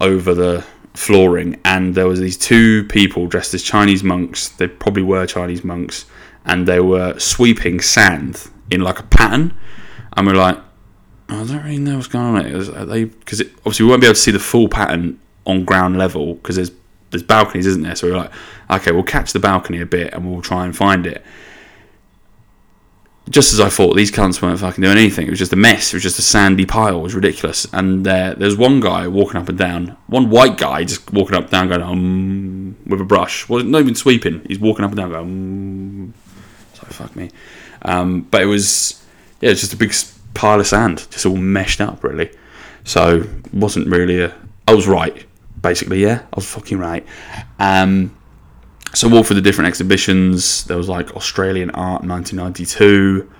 over 0.00 0.32
the 0.32 0.64
flooring, 0.94 1.60
and 1.64 1.96
there 1.96 2.06
was 2.06 2.20
these 2.20 2.38
two 2.38 2.84
people 2.84 3.26
dressed 3.26 3.52
as 3.52 3.64
Chinese 3.64 4.04
monks. 4.04 4.48
They 4.50 4.68
probably 4.68 5.02
were 5.02 5.26
Chinese 5.26 5.64
monks, 5.64 6.06
and 6.44 6.68
they 6.68 6.78
were 6.78 7.18
sweeping 7.18 7.80
sand 7.80 8.48
in 8.70 8.80
like 8.80 9.00
a 9.00 9.04
pattern. 9.04 9.54
And 10.16 10.24
we're 10.24 10.34
like, 10.34 10.56
oh, 11.30 11.42
I 11.42 11.46
don't 11.46 11.64
really 11.64 11.78
know 11.78 11.96
what's 11.96 12.06
going 12.06 12.36
on. 12.36 12.46
It 12.46 12.54
was, 12.54 12.70
they 12.70 13.06
because 13.06 13.40
obviously 13.40 13.86
we 13.86 13.90
won't 13.90 14.02
be 14.02 14.06
able 14.06 14.14
to 14.14 14.20
see 14.20 14.30
the 14.30 14.38
full 14.38 14.68
pattern 14.68 15.18
on 15.44 15.64
ground 15.64 15.98
level 15.98 16.34
because 16.34 16.54
there's 16.54 16.70
there's 17.16 17.26
balconies, 17.26 17.66
isn't 17.66 17.82
there? 17.82 17.96
So 17.96 18.08
we're 18.08 18.16
like, 18.18 18.32
okay, 18.70 18.92
we'll 18.92 19.02
catch 19.02 19.32
the 19.32 19.38
balcony 19.38 19.80
a 19.80 19.86
bit 19.86 20.12
and 20.12 20.30
we'll 20.30 20.42
try 20.42 20.66
and 20.66 20.76
find 20.76 21.06
it. 21.06 21.24
Just 23.30 23.54
as 23.54 23.58
I 23.58 23.70
thought, 23.70 23.96
these 23.96 24.12
cunts 24.12 24.40
weren't 24.40 24.60
fucking 24.60 24.82
doing 24.82 24.98
anything. 24.98 25.26
It 25.26 25.30
was 25.30 25.38
just 25.38 25.54
a 25.54 25.56
mess. 25.56 25.92
It 25.92 25.96
was 25.96 26.02
just 26.02 26.18
a 26.18 26.22
sandy 26.22 26.66
pile. 26.66 26.98
It 26.98 27.02
was 27.02 27.14
ridiculous. 27.14 27.66
And 27.72 28.06
uh, 28.06 28.34
there's 28.36 28.56
one 28.56 28.80
guy 28.80 29.08
walking 29.08 29.40
up 29.40 29.48
and 29.48 29.56
down, 29.56 29.96
one 30.08 30.28
white 30.28 30.58
guy 30.58 30.84
just 30.84 31.10
walking 31.12 31.34
up 31.34 31.44
and 31.44 31.50
down, 31.50 31.68
going 31.68 31.82
um 31.82 32.76
with 32.86 33.00
a 33.00 33.04
brush. 33.04 33.48
wasn't 33.48 33.74
even 33.74 33.94
sweeping. 33.94 34.44
He's 34.46 34.60
walking 34.60 34.84
up 34.84 34.90
and 34.90 34.98
down, 34.98 35.10
going 35.10 35.24
um. 35.24 36.14
So 36.74 36.86
fuck 36.86 37.16
me. 37.16 37.30
Um, 37.82 38.22
but 38.22 38.42
it 38.42 38.46
was 38.46 39.02
yeah, 39.40 39.50
it's 39.50 39.60
just 39.60 39.72
a 39.72 39.76
big 39.76 39.92
pile 40.34 40.60
of 40.60 40.66
sand, 40.66 41.06
just 41.10 41.26
all 41.26 41.36
meshed 41.36 41.80
up 41.80 42.04
really. 42.04 42.30
So 42.84 43.24
wasn't 43.52 43.88
really 43.88 44.22
a. 44.22 44.34
I 44.68 44.74
was 44.74 44.86
right 44.86 45.25
basically, 45.66 46.00
yeah, 46.00 46.22
I 46.32 46.36
was 46.36 46.46
fucking 46.46 46.78
right. 46.78 47.04
Um, 47.58 48.16
so 48.94 49.12
all 49.12 49.24
for 49.24 49.34
the 49.34 49.40
different 49.40 49.68
exhibitions. 49.68 50.64
There 50.64 50.76
was 50.76 50.88
like 50.88 51.16
Australian 51.16 51.70
art 51.70 52.04
1992. 52.04 53.30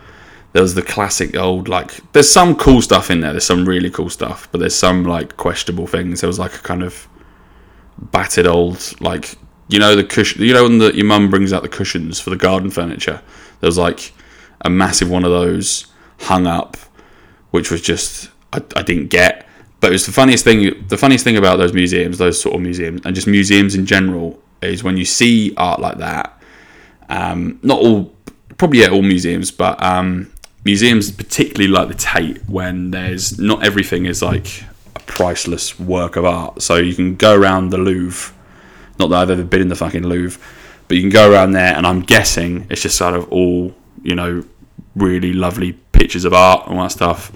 There 0.53 0.63
was 0.63 0.75
the 0.75 0.83
classic 0.83 1.37
old 1.37 1.69
like. 1.69 2.01
There's 2.13 2.31
some 2.31 2.57
cool 2.57 2.83
stuff 2.83 3.11
in 3.11 3.21
there. 3.21 3.33
There's 3.33 3.47
some 3.47 3.65
really 3.65 3.91
cool 3.91 4.11
stuff, 4.11 4.49
but 4.51 4.59
there's 4.59 4.75
some 4.75 5.05
like 5.05 5.37
questionable 5.37 5.87
things. 5.87 6.21
There 6.21 6.29
was 6.29 6.39
like 6.39 6.55
a 6.55 6.59
kind 6.59 6.83
of 6.83 7.07
battered 8.11 8.47
old 8.47 8.79
like 9.01 9.37
you 9.69 9.79
know 9.79 9.95
the 9.95 10.05
cushion. 10.05 10.43
You 10.43 10.53
know 10.53 10.65
when 10.65 10.79
the, 10.79 10.95
your 10.95 11.07
mum 11.07 11.31
brings 11.31 11.53
out 11.53 11.63
the 11.63 11.69
cushions 11.69 12.19
for 12.19 12.31
the 12.31 12.37
garden 12.37 12.71
furniture. 12.71 13.23
There 13.61 13.69
was 13.69 13.79
like 13.79 14.13
a 14.63 14.71
massive 14.71 15.11
one 15.11 15.25
of 15.25 15.31
those 15.31 15.87
hung 16.21 16.47
up, 16.47 16.77
which 17.53 17.71
was 17.71 17.81
just 17.81 18.31
I, 18.53 18.61
I 18.75 18.83
didn't 18.83 19.09
get. 19.09 19.46
But 19.87 19.93
it 19.93 20.03
was 20.03 20.07
the 20.07 20.13
funniest 20.13 20.43
thing. 20.43 20.85
The 20.89 20.99
funniest 20.99 21.23
thing 21.23 21.37
about 21.37 21.59
those 21.59 21.73
museums, 21.73 22.19
those 22.19 22.41
sort 22.41 22.57
of 22.57 22.61
museums, 22.61 23.03
and 23.05 23.15
just 23.15 23.29
museums 23.29 23.77
in 23.77 23.87
general, 23.87 24.37
is 24.61 24.83
when 24.83 24.97
you 24.97 25.05
see 25.05 25.55
art 25.57 25.79
like 25.79 25.99
that. 25.99 26.43
Um, 27.09 27.61
not 27.63 27.79
all, 27.79 28.13
probably 28.59 28.81
yeah, 28.81 28.89
all 28.89 29.03
museums, 29.03 29.53
but 29.53 29.81
um, 29.81 30.33
museums, 30.65 31.13
particularly 31.13 31.69
like 31.69 31.87
the 31.87 31.95
Tate, 31.95 32.45
when 32.49 32.91
there's 32.91 33.39
not 33.39 33.65
everything 33.65 34.07
is 34.07 34.23
like 34.23 34.65
a 34.97 35.01
priceless 35.07 35.79
work 35.79 36.17
of 36.17 36.25
art. 36.25 36.63
So 36.63 36.75
you 36.75 36.93
can 36.93 37.15
go 37.15 37.39
around 37.39 37.71
the 37.71 37.79
Louvre. 37.79 38.35
Not 38.99 39.11
that 39.11 39.19
I've 39.21 39.31
ever 39.31 39.45
been 39.45 39.63
in 39.63 39.69
the 39.69 39.77
fucking 39.77 40.03
Louvre, 40.03 40.45
but 40.89 40.97
you 40.97 41.01
can 41.01 41.11
go 41.11 41.31
around 41.31 41.53
there, 41.53 41.77
and 41.77 41.87
I'm 41.87 42.01
guessing 42.01 42.67
it's 42.71 42.83
just 42.83 42.99
sort 42.99 43.15
of 43.15 43.31
all 43.31 43.73
you 44.03 44.17
know, 44.17 44.45
really 44.97 45.33
lovely 45.33 45.75
pictures 45.93 46.25
of 46.25 46.33
art 46.33 46.67
and 46.67 46.77
all 46.77 46.83
that 46.83 46.91
stuff. 46.91 47.31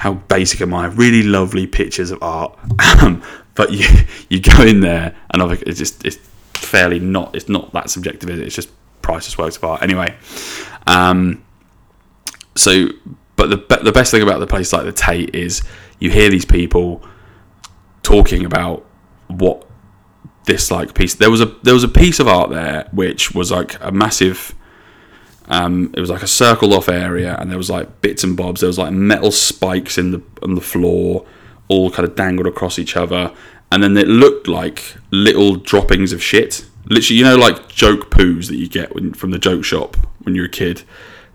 How 0.00 0.14
basic 0.14 0.62
am 0.62 0.72
I? 0.72 0.86
Really 0.86 1.22
lovely 1.22 1.66
pictures 1.66 2.10
of 2.10 2.22
art, 2.22 2.58
but 3.54 3.70
you 3.70 3.86
you 4.30 4.40
go 4.40 4.62
in 4.62 4.80
there 4.80 5.14
and 5.28 5.52
it's 5.52 5.78
just 5.78 6.06
it's 6.06 6.16
fairly 6.54 6.98
not 6.98 7.36
it's 7.36 7.50
not 7.50 7.70
that 7.74 7.90
subjective. 7.90 8.30
Is 8.30 8.38
it? 8.38 8.46
It's 8.46 8.56
just 8.56 8.70
priceless 9.02 9.36
works 9.36 9.58
of 9.58 9.64
art. 9.64 9.82
Anyway, 9.82 10.16
um, 10.86 11.44
so 12.56 12.88
but 13.36 13.50
the 13.50 13.80
the 13.82 13.92
best 13.92 14.10
thing 14.10 14.22
about 14.22 14.40
the 14.40 14.46
place 14.46 14.72
like 14.72 14.84
the 14.84 14.92
Tate 14.92 15.34
is 15.34 15.60
you 15.98 16.10
hear 16.10 16.30
these 16.30 16.46
people 16.46 17.02
talking 18.02 18.46
about 18.46 18.86
what 19.26 19.68
this 20.46 20.70
like 20.70 20.94
piece. 20.94 21.14
There 21.14 21.30
was 21.30 21.42
a 21.42 21.54
there 21.62 21.74
was 21.74 21.84
a 21.84 21.88
piece 21.88 22.20
of 22.20 22.26
art 22.26 22.48
there 22.48 22.88
which 22.92 23.34
was 23.34 23.50
like 23.50 23.76
a 23.82 23.92
massive. 23.92 24.54
Um, 25.50 25.92
it 25.96 26.00
was 26.00 26.10
like 26.10 26.22
a 26.22 26.28
circled 26.28 26.72
off 26.72 26.88
area, 26.88 27.36
and 27.38 27.50
there 27.50 27.58
was 27.58 27.68
like 27.68 28.00
bits 28.00 28.22
and 28.22 28.36
bobs. 28.36 28.60
There 28.60 28.68
was 28.68 28.78
like 28.78 28.92
metal 28.92 29.32
spikes 29.32 29.98
in 29.98 30.12
the 30.12 30.22
on 30.42 30.54
the 30.54 30.60
floor, 30.60 31.26
all 31.68 31.90
kind 31.90 32.08
of 32.08 32.14
dangled 32.14 32.46
across 32.46 32.78
each 32.78 32.96
other, 32.96 33.34
and 33.72 33.82
then 33.82 33.96
it 33.96 34.06
looked 34.06 34.46
like 34.46 34.94
little 35.10 35.56
droppings 35.56 36.12
of 36.12 36.22
shit. 36.22 36.64
Literally, 36.86 37.18
you 37.18 37.24
know, 37.24 37.36
like 37.36 37.68
joke 37.68 38.10
poos 38.10 38.46
that 38.46 38.56
you 38.56 38.68
get 38.68 38.94
when, 38.94 39.12
from 39.12 39.32
the 39.32 39.38
joke 39.38 39.64
shop 39.64 39.96
when 40.22 40.34
you're 40.34 40.46
a 40.46 40.48
kid. 40.48 40.82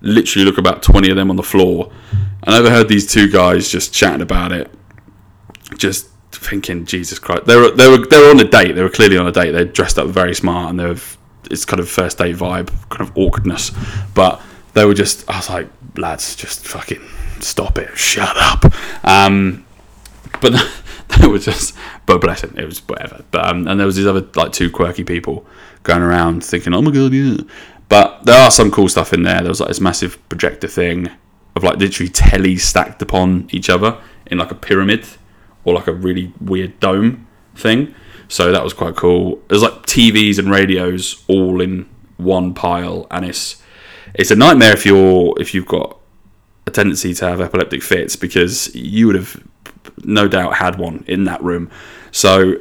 Literally, 0.01 0.45
look 0.45 0.57
about 0.57 0.81
twenty 0.81 1.09
of 1.09 1.17
them 1.17 1.29
on 1.29 1.35
the 1.35 1.43
floor. 1.43 1.91
And 2.43 2.55
I 2.55 2.59
overheard 2.59 2.87
these 2.87 3.11
two 3.11 3.29
guys 3.29 3.69
just 3.69 3.93
chatting 3.93 4.21
about 4.21 4.53
it, 4.53 4.71
just 5.77 6.07
thinking, 6.31 6.85
Jesus 6.85 7.19
Christ, 7.19 7.45
they 7.45 7.55
were 7.57 7.71
they 7.71 7.89
were 7.89 8.05
they 8.05 8.19
were 8.19 8.29
on 8.29 8.39
a 8.39 8.47
date. 8.47 8.73
They 8.73 8.83
were 8.83 8.89
clearly 8.89 9.17
on 9.17 9.27
a 9.27 9.31
date. 9.31 9.51
They 9.51 9.65
dressed 9.65 9.99
up 9.99 10.07
very 10.07 10.33
smart, 10.33 10.69
and 10.69 10.79
they 10.79 10.85
were 10.85 10.99
it's 11.51 11.65
kind 11.65 11.79
of 11.79 11.89
first 11.89 12.17
date 12.17 12.35
vibe, 12.35 12.67
kind 12.89 13.01
of 13.01 13.15
awkwardness. 13.17 13.71
But 14.13 14.41
they 14.73 14.85
were 14.85 14.93
just, 14.93 15.29
I 15.29 15.37
was 15.37 15.49
like, 15.49 15.69
lads, 15.97 16.35
just 16.35 16.67
fucking 16.67 17.01
stop 17.39 17.77
it, 17.77 17.97
shut 17.97 18.35
up. 18.35 18.73
Um, 19.03 19.65
but 20.41 20.53
they 21.19 21.27
were 21.27 21.39
just, 21.39 21.75
but 22.05 22.21
bless 22.21 22.43
it, 22.43 22.57
it 22.57 22.65
was 22.65 22.79
whatever. 22.87 23.23
But 23.31 23.45
um, 23.45 23.67
and 23.67 23.79
there 23.79 23.87
was 23.87 23.95
these 23.95 24.07
other 24.07 24.27
like 24.35 24.51
two 24.51 24.69
quirky 24.69 25.03
people 25.03 25.45
going 25.83 26.01
around 26.01 26.43
thinking, 26.43 26.73
oh 26.73 26.81
my 26.81 26.91
god, 26.91 27.13
yeah. 27.13 27.37
But 27.87 28.25
there 28.25 28.41
are 28.41 28.51
some 28.51 28.71
cool 28.71 28.89
stuff 28.89 29.13
in 29.13 29.23
there. 29.23 29.39
There 29.39 29.49
was 29.49 29.59
like 29.59 29.69
this 29.69 29.79
massive 29.79 30.17
projector 30.29 30.67
thing 30.67 31.09
of 31.55 31.63
like 31.63 31.77
literally 31.77 32.09
tellies 32.09 32.61
stacked 32.61 33.01
upon 33.01 33.47
each 33.51 33.69
other 33.69 34.01
in 34.25 34.37
like 34.37 34.51
a 34.51 34.55
pyramid 34.55 35.05
or 35.63 35.73
like 35.75 35.87
a 35.87 35.93
really 35.93 36.33
weird 36.41 36.79
dome 36.79 37.27
thing. 37.55 37.93
So 38.27 38.51
that 38.51 38.63
was 38.63 38.73
quite 38.73 38.95
cool. 38.95 39.41
There's 39.47 39.61
like 39.61 39.83
TVs 39.83 40.39
and 40.39 40.49
radios 40.49 41.23
all 41.27 41.61
in 41.61 41.87
one 42.17 42.53
pile, 42.53 43.07
and 43.11 43.25
it's 43.25 43.61
it's 44.13 44.31
a 44.31 44.35
nightmare 44.35 44.73
if 44.73 44.85
you're 44.85 45.39
if 45.39 45.53
you've 45.53 45.67
got 45.67 45.97
a 46.67 46.71
tendency 46.71 47.13
to 47.13 47.27
have 47.27 47.41
epileptic 47.41 47.83
fits 47.83 48.15
because 48.15 48.73
you 48.75 49.07
would 49.07 49.15
have 49.15 49.41
no 50.03 50.27
doubt 50.27 50.55
had 50.55 50.77
one 50.77 51.03
in 51.07 51.25
that 51.25 51.41
room. 51.43 51.69
So 52.11 52.55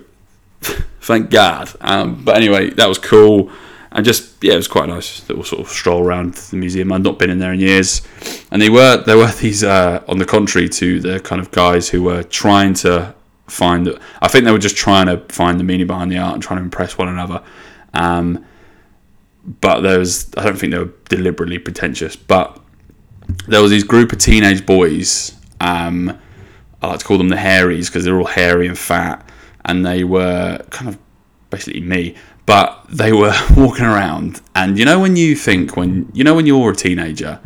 thank 1.01 1.31
God. 1.31 1.71
Um, 1.81 2.25
but 2.25 2.37
anyway, 2.37 2.71
that 2.71 2.89
was 2.89 2.99
cool. 2.99 3.51
And 3.93 4.05
just 4.05 4.43
yeah, 4.43 4.55
it 4.55 4.57
was 4.57 4.69
quite 4.69 4.89
a 4.89 4.93
nice 4.93 5.27
little 5.29 5.45
sort 5.45 5.63
of 5.63 5.69
stroll 5.69 6.05
around 6.05 6.35
the 6.35 6.57
museum. 6.57 6.93
I'd 6.93 7.05
not 7.05 7.19
been 7.19 7.31
in 7.31 7.39
there 7.39 7.53
in 7.53 7.61
years, 7.61 8.03
and 8.51 8.61
they 8.61 8.69
were 8.69 9.03
there 9.05 9.17
were 9.17 9.31
these 9.31 9.63
uh, 9.63 10.03
on 10.09 10.19
the 10.19 10.25
contrary 10.25 10.69
to 10.71 10.99
the 10.99 11.21
kind 11.21 11.41
of 11.41 11.53
guys 11.53 11.89
who 11.89 12.03
were 12.03 12.25
trying 12.25 12.75
to 12.75 13.15
find. 13.47 13.89
I 14.23 14.29
think 14.29 14.45
they 14.45 14.53
were 14.53 14.59
just 14.59 14.77
trying 14.77 15.07
to 15.07 15.19
find 15.33 15.59
the 15.59 15.65
meaning 15.65 15.87
behind 15.87 16.11
the 16.11 16.19
art 16.19 16.35
and 16.35 16.43
trying 16.43 16.59
to 16.59 16.65
impress 16.65 16.99
one 16.99 17.09
another. 17.09 17.43
Um, 17.93 18.45
but 19.61 19.81
there 19.81 19.99
was 19.99 20.31
I 20.37 20.45
don't 20.45 20.57
think 20.57 20.73
they 20.73 20.79
were 20.79 20.93
deliberately 21.09 21.59
pretentious, 21.59 22.17
but 22.17 22.59
there 23.47 23.63
was 23.63 23.71
this 23.71 23.83
group 23.83 24.13
of 24.13 24.19
teenage 24.19 24.65
boys. 24.65 25.35
Um, 25.61 26.19
I 26.83 26.89
like 26.89 26.99
to 26.99 27.05
call 27.05 27.19
them 27.19 27.29
the 27.29 27.37
hairies 27.37 27.89
because 27.89 28.05
they're 28.05 28.19
all 28.19 28.27
hairy 28.27 28.67
and 28.67 28.79
fat, 28.79 29.29
and 29.65 29.85
they 29.85 30.05
were 30.05 30.65
kind 30.71 30.89
of 30.89 30.99
basically 31.51 31.81
me. 31.81 32.15
But 32.47 32.87
they 32.91 33.13
were 33.13 33.35
walking 33.57 33.85
around, 33.85 34.41
and 34.55 34.79
you 34.79 34.85
know 34.85 34.99
when 34.99 35.17
you 35.17 35.37
think 35.37 35.77
when 35.77 36.11
you 36.15 36.25
know 36.25 36.35
when 36.35 36.47
you're 36.47 36.71
a 36.71 36.77
teenager, 36.77 37.41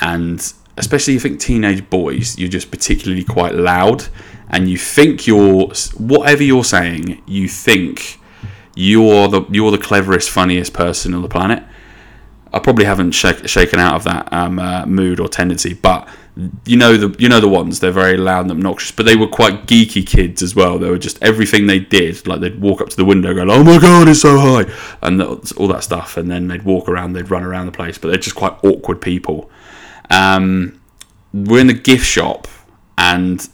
and 0.00 0.52
especially 0.76 1.14
you 1.14 1.20
think 1.20 1.40
teenage 1.40 1.88
boys, 1.88 2.38
you're 2.38 2.48
just 2.48 2.70
particularly 2.70 3.24
quite 3.24 3.54
loud, 3.54 4.08
and 4.50 4.68
you 4.68 4.78
think 4.78 5.26
you're 5.26 5.68
whatever 5.96 6.42
you're 6.42 6.64
saying, 6.64 7.22
you 7.26 7.48
think 7.48 8.20
you're 8.74 9.28
the 9.28 9.42
you're 9.50 9.70
the 9.70 9.78
cleverest, 9.78 10.30
funniest 10.30 10.72
person 10.72 11.14
on 11.14 11.22
the 11.22 11.28
planet. 11.28 11.62
I 12.52 12.58
probably 12.58 12.84
haven't 12.84 13.12
sh- 13.12 13.46
shaken 13.46 13.80
out 13.80 13.96
of 13.96 14.04
that 14.04 14.32
um, 14.32 14.58
uh, 14.58 14.86
mood 14.86 15.20
or 15.20 15.28
tendency, 15.28 15.74
but 15.74 16.08
you 16.66 16.76
know 16.76 16.96
the 16.98 17.16
you 17.18 17.30
know 17.30 17.40
the 17.40 17.48
ones 17.48 17.80
they're 17.80 17.90
very 17.90 18.18
loud 18.18 18.42
and 18.42 18.50
obnoxious 18.50 18.92
but 18.92 19.06
they 19.06 19.16
were 19.16 19.26
quite 19.26 19.66
geeky 19.66 20.06
kids 20.06 20.42
as 20.42 20.54
well 20.54 20.78
they 20.78 20.90
were 20.90 20.98
just 20.98 21.22
everything 21.22 21.66
they 21.66 21.78
did 21.78 22.26
like 22.26 22.40
they'd 22.40 22.60
walk 22.60 22.82
up 22.82 22.90
to 22.90 22.96
the 22.96 23.04
window 23.06 23.32
going 23.32 23.48
oh 23.50 23.64
my 23.64 23.78
god 23.78 24.06
it's 24.06 24.20
so 24.20 24.38
high 24.38 24.70
and 25.00 25.22
all 25.22 25.66
that 25.66 25.82
stuff 25.82 26.18
and 26.18 26.30
then 26.30 26.46
they'd 26.46 26.62
walk 26.62 26.90
around 26.90 27.14
they'd 27.14 27.30
run 27.30 27.42
around 27.42 27.64
the 27.64 27.72
place 27.72 27.96
but 27.96 28.08
they're 28.08 28.18
just 28.18 28.36
quite 28.36 28.52
awkward 28.62 29.00
people 29.00 29.50
um, 30.10 30.80
we're 31.32 31.60
in 31.60 31.66
the 31.66 31.74
gift 31.74 32.06
shop 32.06 32.48
and 32.98 33.48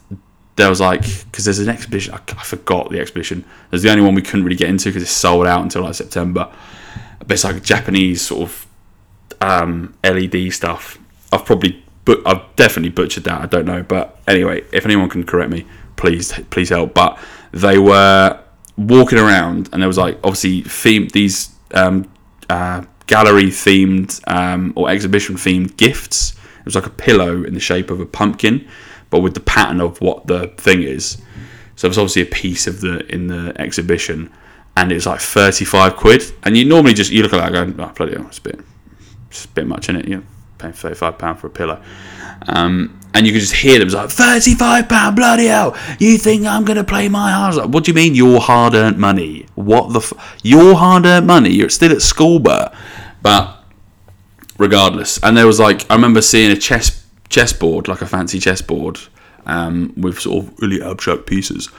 there 0.55 0.69
was 0.69 0.79
like 0.79 1.01
because 1.25 1.45
there's 1.45 1.59
an 1.59 1.69
exhibition 1.69 2.13
I, 2.13 2.17
I, 2.17 2.43
forgot 2.43 2.91
the 2.91 2.99
exhibition 2.99 3.43
there's 3.69 3.81
the 3.81 3.89
only 3.89 4.03
one 4.03 4.15
we 4.15 4.21
couldn't 4.21 4.43
really 4.45 4.55
get 4.55 4.69
into 4.69 4.89
because 4.89 5.01
it's 5.01 5.11
sold 5.11 5.47
out 5.47 5.63
until 5.63 5.81
like 5.81 5.95
september 5.95 6.51
but 7.19 7.31
it's 7.31 7.43
like 7.43 7.61
japanese 7.63 8.21
sort 8.21 8.43
of 8.43 8.67
um, 9.41 9.95
led 10.03 10.53
stuff 10.53 10.97
i've 11.31 11.43
probably 11.43 11.83
but 12.05 12.21
I've 12.25 12.55
definitely 12.55 12.89
butchered 12.89 13.23
that. 13.25 13.41
I 13.41 13.45
don't 13.45 13.65
know, 13.65 13.83
but 13.83 14.19
anyway, 14.27 14.63
if 14.71 14.85
anyone 14.85 15.09
can 15.09 15.23
correct 15.23 15.49
me, 15.49 15.65
please 15.95 16.33
please 16.49 16.69
help. 16.69 16.93
But 16.93 17.17
they 17.51 17.77
were 17.77 18.39
walking 18.77 19.17
around, 19.17 19.69
and 19.71 19.81
there 19.81 19.87
was 19.87 19.97
like 19.97 20.17
obviously 20.23 20.61
theme 20.61 21.07
these 21.09 21.53
um, 21.73 22.09
uh, 22.49 22.83
gallery 23.07 23.45
themed 23.45 24.21
um, 24.27 24.73
or 24.75 24.89
exhibition 24.89 25.35
themed 25.35 25.77
gifts. 25.77 26.35
It 26.63 26.65
was 26.65 26.75
like 26.75 26.85
a 26.85 26.91
pillow 26.91 27.43
in 27.43 27.53
the 27.53 27.59
shape 27.59 27.89
of 27.89 27.99
a 27.99 28.05
pumpkin, 28.05 28.67
but 29.09 29.19
with 29.19 29.33
the 29.33 29.39
pattern 29.39 29.81
of 29.81 29.99
what 30.01 30.27
the 30.27 30.47
thing 30.57 30.83
is. 30.83 31.21
So 31.75 31.87
it 31.87 31.89
was 31.89 31.97
obviously 31.97 32.21
a 32.21 32.27
piece 32.27 32.67
of 32.67 32.81
the 32.81 33.05
in 33.13 33.27
the 33.27 33.53
exhibition, 33.59 34.31
and 34.77 34.91
it 34.91 34.95
was 34.95 35.05
like 35.05 35.19
thirty 35.19 35.65
five 35.65 35.95
quid. 35.95 36.23
And 36.43 36.55
you 36.55 36.65
normally 36.65 36.93
just 36.93 37.11
you 37.11 37.23
look 37.23 37.33
at 37.33 37.37
that 37.37 37.51
going, 37.51 37.79
oh 37.79 37.91
bloody 37.95 38.13
hell, 38.15 38.27
it's 38.27 38.37
a 38.37 38.41
bit, 38.41 38.59
it's 39.29 39.45
a 39.45 39.49
bit 39.49 39.67
much 39.67 39.89
in 39.89 39.95
it, 39.97 40.07
you 40.07 40.17
know 40.17 40.23
paying 40.63 40.73
£35 40.73 41.37
for 41.37 41.47
a 41.47 41.49
pillow. 41.49 41.81
Um, 42.47 42.99
and 43.13 43.27
you 43.27 43.33
could 43.33 43.41
just 43.41 43.53
hear 43.53 43.77
them 43.79 43.89
like, 43.89 44.09
£35, 44.09 45.15
bloody 45.15 45.45
hell, 45.45 45.77
you 45.99 46.17
think 46.17 46.45
I'm 46.45 46.65
to 46.65 46.83
play 46.83 47.09
my 47.09 47.31
hard 47.31 47.55
like, 47.55 47.69
What 47.69 47.83
do 47.83 47.91
you 47.91 47.95
mean 47.95 48.15
your 48.15 48.39
hard 48.39 48.73
earned 48.73 48.97
money? 48.97 49.45
What 49.55 49.93
the 49.93 49.99
f- 49.99 50.39
Your 50.41 50.75
hard 50.75 51.05
earned 51.05 51.27
money? 51.27 51.51
You're 51.51 51.69
still 51.69 51.91
at 51.91 52.01
school, 52.01 52.39
but, 52.39 52.73
but 53.21 53.62
regardless. 54.57 55.19
And 55.23 55.35
there 55.37 55.47
was 55.47 55.59
like, 55.59 55.89
I 55.89 55.95
remember 55.95 56.21
seeing 56.21 56.51
a 56.51 56.55
chess 56.55 57.05
chessboard, 57.29 57.87
like 57.87 58.01
a 58.01 58.05
fancy 58.05 58.39
chessboard, 58.39 58.99
um, 59.45 59.93
with 59.97 60.19
sort 60.19 60.45
of 60.45 60.59
really 60.59 60.81
abstract 60.81 61.25
pieces. 61.25 61.69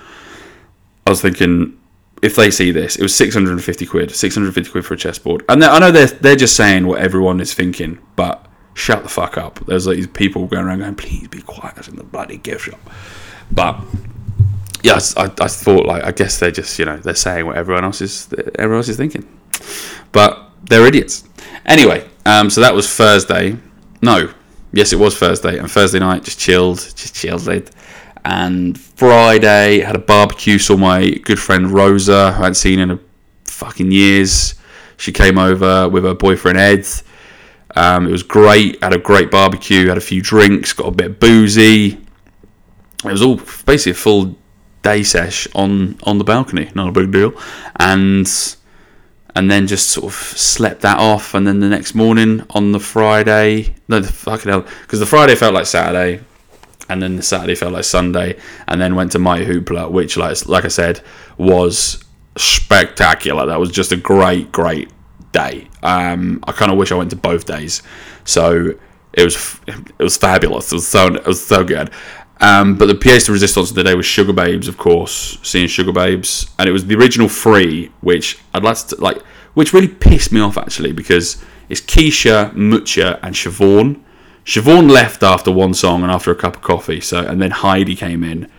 I 1.07 1.11
was 1.11 1.21
thinking, 1.21 1.79
if 2.23 2.37
they 2.37 2.51
see 2.51 2.71
this, 2.71 2.97
it 2.97 3.03
was 3.03 3.15
650 3.15 3.87
quid, 3.87 4.11
650 4.11 4.71
quid 4.71 4.85
for 4.85 4.95
a 4.95 4.97
chessboard. 4.97 5.45
And 5.49 5.63
I 5.63 5.79
know 5.79 5.91
they're, 5.91 6.07
they're 6.07 6.37
just 6.37 6.57
saying 6.57 6.87
what 6.87 7.01
everyone 7.01 7.41
is 7.41 7.53
thinking, 7.53 7.99
but 8.17 8.47
shut 8.75 9.03
the 9.03 9.09
fuck 9.09 9.39
up. 9.39 9.61
There's 9.67 9.87
like 9.87 9.97
these 9.97 10.07
people 10.07 10.47
going 10.47 10.65
around 10.67 10.81
going, 10.81 10.95
please 10.97 11.29
be 11.29 11.43
quiet 11.43 11.89
in 11.89 11.97
the 11.97 12.05
bloody 12.05 12.39
gift 12.39 12.63
shop. 12.63 12.81
But 13.51 13.79
yes, 14.83 15.17
I, 15.17 15.25
I 15.25 15.49
thought 15.49 15.87
like 15.87 16.05
I 16.05 16.13
guess 16.13 16.39
they're 16.39 16.51
just 16.51 16.79
you 16.79 16.85
know 16.85 16.97
they're 16.97 17.15
saying 17.15 17.47
what 17.47 17.57
everyone 17.57 17.85
else 17.85 18.01
is 18.01 18.33
everyone 18.57 18.79
else 18.79 18.89
is 18.89 18.97
thinking, 18.97 19.27
but 20.13 20.51
they're 20.65 20.87
idiots. 20.87 21.25
Anyway, 21.67 22.09
um, 22.27 22.51
so 22.51 22.61
that 22.61 22.75
was 22.75 22.89
Thursday. 22.89 23.57
No, 24.03 24.33
yes, 24.73 24.93
it 24.93 24.99
was 24.99 25.17
Thursday, 25.17 25.59
and 25.59 25.71
Thursday 25.71 25.99
night 25.99 26.25
just 26.25 26.39
chilled, 26.39 26.79
just 26.79 27.15
chilled. 27.15 27.71
And 28.25 28.79
Friday 28.79 29.81
had 29.81 29.97
a 29.97 29.99
barbecue. 29.99 30.59
Saw 30.59 30.77
my 30.77 31.11
good 31.11 31.39
friend 31.39 31.71
Rosa, 31.71 32.33
who 32.33 32.39
I 32.39 32.47
hadn't 32.47 32.55
seen 32.55 32.79
in 32.79 32.91
a 32.91 32.99
fucking 33.45 33.93
years. 33.93 34.55
She 34.97 35.13
came 35.13 35.39
over 35.39 35.89
with 35.89 36.05
her 36.05 36.15
boyfriend 36.15 36.57
Ed 36.57 36.87
um, 37.77 38.07
it 38.07 38.13
was 38.13 38.23
great. 38.23 38.83
Had 38.83 38.95
a 38.95 38.99
great 38.99 39.31
barbecue. 39.31 39.89
Had 39.89 39.99
a 39.99 40.03
few 40.03 40.23
drinks. 40.23 40.73
Got 40.73 40.89
a 40.89 40.93
bit 40.93 41.21
boozy. 41.21 41.99
It 43.05 43.11
was 43.11 43.23
all 43.23 43.37
basically 43.67 43.93
a 43.93 43.97
full 43.97 44.37
day 44.83 45.03
sesh 45.03 45.49
on 45.55 45.99
on 46.05 46.19
the 46.19 46.25
balcony. 46.25 46.71
Not 46.75 46.89
a 46.89 46.93
big 46.93 47.11
deal. 47.11 47.33
And 47.77 48.27
and 49.35 49.51
then 49.51 49.67
just 49.67 49.91
sort 49.91 50.07
of 50.07 50.15
slept 50.15 50.83
that 50.83 50.99
off. 50.99 51.35
And 51.35 51.47
then 51.47 51.61
the 51.61 51.69
next 51.69 51.95
morning 51.95 52.45
on 52.51 52.73
the 52.73 52.81
Friday, 52.81 53.75
no, 53.89 54.01
the 54.01 54.13
fucking 54.13 54.51
hell, 54.51 54.67
because 54.83 55.01
the 55.01 55.07
Friday 55.07 55.35
felt 55.35 55.55
like 55.55 55.67
Saturday, 55.67 56.23
and 56.89 57.03
then 57.03 57.17
the 57.17 57.23
Saturday 57.23 57.55
felt 57.55 57.73
like 57.73 57.85
Sunday, 57.85 58.39
and 58.69 58.81
then 58.81 58.95
went 58.95 59.13
to 59.13 59.19
Mighty 59.19 59.47
Hoopla, 59.47 59.91
which, 59.91 60.17
like 60.17 60.47
like 60.47 60.65
I 60.65 60.69
said, 60.69 61.01
was 61.39 62.05
spectacular. 62.37 63.47
That 63.47 63.61
was 63.61 63.71
just 63.71 63.93
a 63.93 63.97
great, 63.97 64.53
great 64.53 64.91
day. 65.33 65.69
Um, 65.83 66.43
I 66.47 66.53
kind 66.53 66.71
of 66.73 66.79
wish 66.79 66.93
I 66.93 66.97
went 66.97 67.11
to 67.11 67.17
both 67.17 67.45
days. 67.45 67.83
So 68.25 68.75
it 69.13 69.25
was 69.25 69.61
it 69.67 70.03
was 70.03 70.17
fabulous. 70.17 70.73
It 70.73 70.77
was 70.77 70.89
so 70.89 71.15
it 71.15 71.27
was 71.27 71.45
so 71.45 71.65
good. 71.65 71.91
Um, 72.41 72.77
but 72.77 72.87
the 72.87 72.95
pièce 72.95 73.27
de 73.27 73.33
resistance 73.33 73.71
of 73.71 73.77
the 73.77 73.85
day 73.85 73.95
was 73.95 74.07
Sugababes, 74.07 74.69
of 74.69 74.77
course, 74.77 75.39
seeing 75.43 75.69
Sugababes, 75.69 76.51
and 76.59 76.69
it 76.69 76.73
was 76.73 76.87
the 76.87 76.97
original 76.97 77.29
three, 77.29 77.93
which 78.01 78.39
I'd 78.53 78.65
like 78.65 78.77
to 78.77 78.97
like, 79.01 79.23
which 79.55 79.73
really 79.73 79.89
pissed 79.89 80.33
me 80.33 80.41
off 80.41 80.59
actually 80.59 80.93
because 80.93 81.43
it's 81.69 81.81
Keisha, 81.81 82.53
Mutya, 82.53 83.19
and 83.23 83.35
Siobhan. 83.35 84.01
Siobhan 84.45 84.91
left 84.91 85.23
after 85.23 85.51
one 85.51 85.75
song 85.75 86.03
and 86.03 86.13
after 86.13 86.31
a 86.31 86.35
cup 86.35 86.57
of 86.57 86.63
coffee, 86.63 87.01
so 87.01 87.25
and 87.25 87.41
then 87.41 87.51
Heidi 87.51 87.95
came 87.95 88.25
in. 88.25 88.51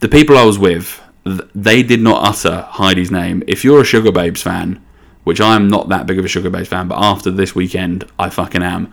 The 0.00 0.08
people 0.08 0.36
I 0.36 0.44
was 0.44 0.58
with, 0.58 1.00
they 1.24 1.82
did 1.82 2.00
not 2.00 2.26
utter 2.26 2.62
Heidi's 2.70 3.10
name. 3.10 3.42
If 3.46 3.64
you're 3.64 3.80
a 3.80 3.84
Sugababes 3.84 4.42
fan, 4.42 4.84
which 5.24 5.40
I 5.40 5.56
am 5.56 5.68
not 5.68 5.90
that 5.90 6.06
big 6.06 6.18
of 6.18 6.24
a 6.24 6.28
Sugababes 6.28 6.68
fan, 6.68 6.88
but 6.88 6.98
after 6.98 7.30
this 7.30 7.54
weekend, 7.54 8.04
I 8.18 8.30
fucking 8.30 8.62
am. 8.62 8.92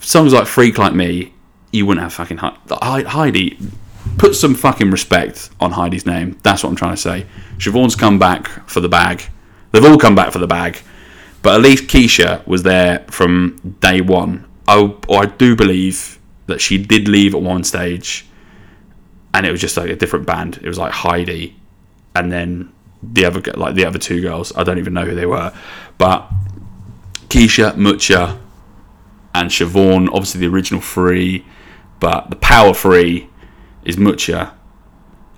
Songs 0.00 0.32
like 0.32 0.46
Freak 0.46 0.76
Like 0.78 0.94
Me, 0.94 1.32
you 1.74 1.86
wouldn't 1.86 2.02
have 2.02 2.12
fucking 2.12 2.38
Heidi. 2.38 3.08
Heidi. 3.08 3.58
Put 4.18 4.34
some 4.34 4.54
fucking 4.54 4.90
respect 4.90 5.50
on 5.60 5.72
Heidi's 5.72 6.06
name. 6.06 6.38
That's 6.42 6.62
what 6.62 6.70
I'm 6.70 6.76
trying 6.76 6.94
to 6.94 7.00
say. 7.00 7.26
Siobhan's 7.56 7.96
come 7.96 8.18
back 8.18 8.48
for 8.68 8.80
the 8.80 8.88
bag. 8.88 9.24
They've 9.72 9.84
all 9.84 9.98
come 9.98 10.14
back 10.14 10.30
for 10.30 10.38
the 10.38 10.46
bag. 10.46 10.78
But 11.42 11.56
at 11.56 11.60
least 11.62 11.84
Keisha 11.84 12.46
was 12.46 12.62
there 12.62 13.04
from 13.10 13.76
day 13.80 14.00
one. 14.00 14.46
Oh, 14.68 14.98
I 15.10 15.26
do 15.26 15.56
believe 15.56 16.18
that 16.46 16.60
she 16.60 16.78
did 16.78 17.08
leave 17.08 17.34
at 17.34 17.42
one 17.42 17.64
stage, 17.64 18.26
and 19.32 19.44
it 19.44 19.50
was 19.50 19.60
just 19.60 19.76
like 19.76 19.90
a 19.90 19.96
different 19.96 20.26
band. 20.26 20.58
It 20.62 20.68
was 20.68 20.78
like 20.78 20.92
Heidi, 20.92 21.56
and 22.14 22.30
then 22.30 22.72
the 23.02 23.24
other 23.24 23.40
like 23.56 23.74
the 23.74 23.84
other 23.84 23.98
two 23.98 24.22
girls. 24.22 24.54
I 24.56 24.62
don't 24.64 24.78
even 24.78 24.94
know 24.94 25.04
who 25.04 25.14
they 25.14 25.26
were, 25.26 25.52
but 25.98 26.30
Keisha, 27.28 27.74
Mutya, 27.74 28.38
and 29.34 29.50
Siobhan. 29.50 30.08
Obviously, 30.08 30.40
the 30.40 30.46
original 30.46 30.80
three, 30.80 31.44
but 32.00 32.30
the 32.30 32.36
power 32.36 32.74
three 32.74 33.28
is 33.84 33.96
Mutya, 33.96 34.54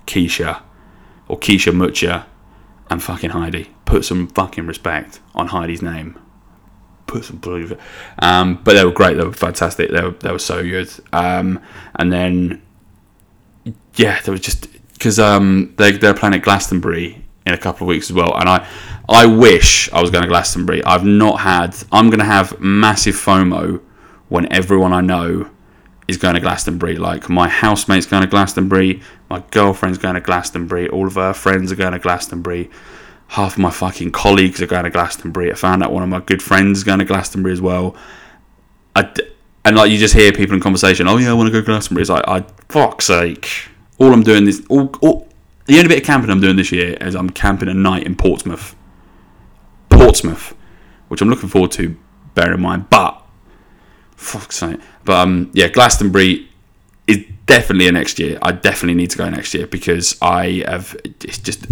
Keisha, 0.07 0.63
or 1.29 1.39
Keisha 1.39 1.73
Mutya, 1.73 2.27
and 2.91 3.03
fucking 3.03 3.31
Heidi. 3.31 3.71
Put 3.85 4.05
some 4.05 4.29
fucking 4.29 4.67
respect 4.67 5.21
on 5.35 5.49
Heidi's 5.49 5.83
name. 5.83 6.19
Put 7.07 7.25
some. 7.25 7.41
Um, 8.19 8.61
but 8.65 8.75
they 8.75 8.85
were 8.85 8.91
great. 8.91 9.17
They 9.17 9.25
were 9.25 9.33
fantastic. 9.33 9.91
They 9.91 10.03
were 10.03 10.11
they 10.11 10.33
were 10.33 10.39
so 10.39 10.63
good. 10.63 10.91
Um, 11.13 11.61
and 11.95 12.13
then 12.13 12.63
yeah, 13.95 14.21
there 14.23 14.33
was 14.33 14.41
just 14.41 14.69
because 14.93 15.19
um, 15.19 15.75
they 15.79 15.93
they're 15.93 16.15
playing 16.15 16.35
at 16.35 16.43
Glastonbury 16.43 17.25
in 17.47 17.55
a 17.55 17.59
couple 17.59 17.87
of 17.87 17.89
weeks 17.89 18.11
as 18.11 18.15
well, 18.15 18.37
and 18.37 18.49
I 18.49 18.67
I 19.09 19.27
wish 19.27 19.93
I 19.93 20.01
was 20.01 20.11
going 20.11 20.23
to 20.23 20.29
Glastonbury. 20.29 20.83
I've 20.85 21.05
not 21.05 21.41
had. 21.41 21.77
I'm 21.93 22.11
going 22.11 22.19
to 22.19 22.25
have 22.25 22.59
massive 22.61 23.15
FOMO 23.15 23.81
when 24.29 24.53
everyone 24.53 24.93
I 24.93 25.01
know 25.01 25.49
is 26.09 26.17
going 26.17 26.35
to 26.35 26.41
Glastonbury. 26.41 26.97
Like 26.97 27.29
my 27.29 27.49
housemate's 27.49 28.07
going 28.07 28.23
to 28.23 28.29
Glastonbury, 28.29 29.03
my 29.29 29.43
girlfriend's 29.51 29.99
going 29.99 30.15
to 30.15 30.21
Glastonbury, 30.21 30.89
all 30.89 31.07
of 31.07 31.15
her 31.15 31.33
friends 31.33 31.73
are 31.73 31.77
going 31.77 31.93
to 31.93 31.99
Glastonbury. 31.99 32.71
Half 33.29 33.55
of 33.55 33.59
my 33.59 33.71
fucking 33.71 34.13
colleagues 34.13 34.63
are 34.63 34.69
going 34.69 34.85
to 34.85 34.91
Glastonbury. 34.91 35.51
I 35.51 35.57
found 35.57 35.83
out 35.83 35.93
one 35.93 36.05
of 36.05 36.09
my 36.09 36.21
good 36.21 36.41
friends 36.41 36.79
is 36.79 36.85
going 36.85 37.01
to 37.01 37.05
Glastonbury 37.05 37.53
as 37.53 37.61
well. 37.61 37.97
And 38.95 39.75
like 39.75 39.91
you 39.91 39.99
just 39.99 40.15
hear 40.15 40.31
people 40.33 40.55
in 40.55 40.61
conversation, 40.61 41.09
oh 41.09 41.17
yeah, 41.17 41.31
I 41.31 41.33
want 41.33 41.49
to 41.49 41.53
go 41.53 41.59
to 41.59 41.67
Glastonbury. 41.67 42.03
It's 42.03 42.11
like, 42.11 42.23
I 42.29 42.45
fuck's 42.69 43.07
sake. 43.07 43.69
All 43.99 44.13
I'm 44.13 44.23
doing 44.23 44.47
is 44.47 44.65
all, 44.69 44.95
all 45.01 45.27
the 45.65 45.77
only 45.77 45.89
bit 45.89 45.99
of 45.99 46.05
camping 46.05 46.31
I'm 46.31 46.41
doing 46.41 46.55
this 46.55 46.71
year 46.71 46.97
is 47.01 47.17
I'm 47.17 47.31
camping 47.31 47.69
a 47.69 47.75
night 47.75 48.05
in 48.05 48.15
Portsmouth. 48.15 48.77
Portsmouth, 49.89 50.55
which 51.09 51.21
I'm 51.21 51.29
looking 51.29 51.49
forward 51.49 51.73
to, 51.73 51.97
bear 52.35 52.55
in 52.55 52.61
mind. 52.61 52.89
But 52.91 53.21
fuck's 54.17 54.57
sake. 54.57 54.81
But 55.05 55.21
um, 55.21 55.51
yeah, 55.53 55.69
Glastonbury 55.69 56.49
is 57.07 57.25
definitely 57.47 57.89
a 57.89 57.93
next 57.93 58.19
year. 58.19 58.39
I 58.43 58.53
definitely 58.53 58.95
need 58.95 59.11
to 59.11 59.19
go 59.19 59.29
next 59.31 59.55
year 59.55 59.67
because 59.67 60.17
I 60.21 60.65
have 60.67 60.97
it's 61.05 61.39
just 61.39 61.67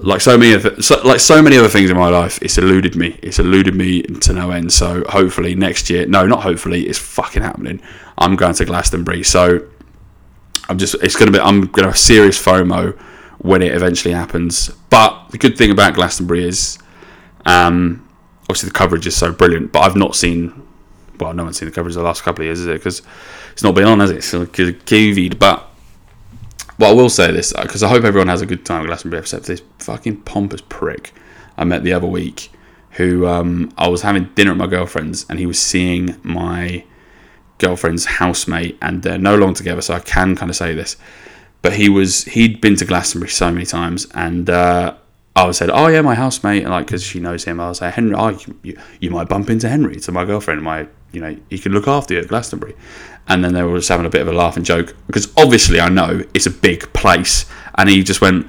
like 0.00 0.20
so 0.20 0.36
many 0.36 0.52
of 0.52 0.84
so, 0.84 1.00
like 1.02 1.20
so 1.20 1.40
many 1.42 1.56
other 1.56 1.68
things 1.68 1.90
in 1.90 1.96
my 1.96 2.08
life. 2.08 2.38
It's 2.42 2.58
eluded 2.58 2.96
me. 2.96 3.18
It's 3.22 3.38
eluded 3.38 3.74
me 3.74 4.02
to 4.02 4.32
no 4.32 4.50
end. 4.50 4.72
So 4.72 5.04
hopefully 5.08 5.54
next 5.54 5.88
year, 5.90 6.06
no, 6.06 6.26
not 6.26 6.42
hopefully, 6.42 6.86
it's 6.86 6.98
fucking 6.98 7.42
happening. 7.42 7.80
I'm 8.18 8.36
going 8.36 8.54
to 8.54 8.64
Glastonbury. 8.64 9.22
So 9.22 9.66
I'm 10.68 10.78
just 10.78 10.94
it's 10.96 11.16
gonna 11.16 11.30
be 11.30 11.40
I'm 11.40 11.66
gonna 11.66 11.88
have 11.88 11.98
serious 11.98 12.42
FOMO 12.42 12.98
when 13.38 13.62
it 13.62 13.72
eventually 13.72 14.14
happens. 14.14 14.68
But 14.90 15.28
the 15.30 15.38
good 15.38 15.56
thing 15.56 15.70
about 15.70 15.94
Glastonbury 15.94 16.44
is, 16.44 16.78
um, 17.44 18.08
obviously 18.42 18.68
the 18.68 18.74
coverage 18.74 19.06
is 19.06 19.16
so 19.16 19.32
brilliant. 19.32 19.72
But 19.72 19.80
I've 19.80 19.96
not 19.96 20.16
seen 20.16 20.63
well, 21.18 21.32
no 21.32 21.44
one's 21.44 21.58
seen 21.58 21.68
the 21.68 21.74
coverage 21.74 21.94
the 21.94 22.02
last 22.02 22.22
couple 22.22 22.42
of 22.42 22.46
years, 22.46 22.60
is 22.60 22.66
it? 22.66 22.74
Because 22.74 23.02
it's 23.52 23.62
not 23.62 23.74
been 23.74 23.84
on, 23.84 24.00
has 24.00 24.10
it? 24.10 24.16
It's 24.16 24.32
COVID. 24.32 25.38
But 25.38 25.68
well, 26.78 26.90
I 26.90 26.94
will 26.94 27.08
say 27.08 27.30
this 27.30 27.52
because 27.52 27.82
I 27.82 27.88
hope 27.88 28.04
everyone 28.04 28.28
has 28.28 28.42
a 28.42 28.46
good 28.46 28.64
time 28.64 28.82
at 28.82 28.86
Glastonbury, 28.86 29.20
except 29.20 29.44
this 29.46 29.62
fucking 29.78 30.22
pompous 30.22 30.60
prick 30.68 31.12
I 31.56 31.64
met 31.64 31.84
the 31.84 31.92
other 31.92 32.06
week, 32.06 32.50
who 32.92 33.26
um, 33.26 33.72
I 33.78 33.88
was 33.88 34.02
having 34.02 34.24
dinner 34.34 34.50
at 34.52 34.56
my 34.56 34.66
girlfriend's, 34.66 35.24
and 35.28 35.38
he 35.38 35.46
was 35.46 35.60
seeing 35.60 36.16
my 36.22 36.84
girlfriend's 37.58 38.04
housemate, 38.04 38.76
and 38.82 39.02
they're 39.02 39.18
no 39.18 39.36
longer 39.36 39.56
together, 39.56 39.80
so 39.80 39.94
I 39.94 40.00
can 40.00 40.34
kind 40.36 40.50
of 40.50 40.56
say 40.56 40.74
this. 40.74 40.96
But 41.62 41.74
he 41.74 41.88
was 41.88 42.24
he'd 42.24 42.60
been 42.60 42.76
to 42.76 42.84
Glastonbury 42.84 43.30
so 43.30 43.50
many 43.50 43.66
times, 43.66 44.06
and 44.12 44.50
uh, 44.50 44.96
I 45.36 45.50
said, 45.52 45.70
"Oh 45.70 45.86
yeah, 45.88 46.02
my 46.02 46.14
housemate," 46.14 46.62
and 46.62 46.70
like 46.70 46.86
because 46.86 47.02
she 47.02 47.20
knows 47.20 47.44
him, 47.44 47.60
I 47.60 47.68
was 47.68 47.80
like, 47.80 47.94
"Henry, 47.94 48.14
oh, 48.14 48.38
you, 48.62 48.78
you 49.00 49.10
might 49.10 49.28
bump 49.28 49.50
into 49.50 49.68
Henry 49.68 49.96
to 50.00 50.12
my 50.12 50.24
girlfriend. 50.24 50.62
My, 50.62 50.86
you 51.14 51.20
know, 51.20 51.36
he 51.50 51.58
can 51.58 51.72
look 51.72 51.88
after 51.88 52.14
you 52.14 52.20
at 52.20 52.28
Glastonbury." 52.28 52.74
And 53.26 53.42
then 53.42 53.54
they 53.54 53.62
were 53.62 53.78
just 53.78 53.88
having 53.88 54.06
a 54.06 54.10
bit 54.10 54.20
of 54.20 54.28
a 54.28 54.32
laugh 54.32 54.56
and 54.56 54.66
joke 54.66 54.94
because 55.06 55.32
obviously 55.36 55.80
I 55.80 55.88
know 55.88 56.22
it's 56.34 56.46
a 56.46 56.50
big 56.50 56.92
place, 56.92 57.46
and 57.76 57.88
he 57.88 58.02
just 58.02 58.20
went, 58.20 58.46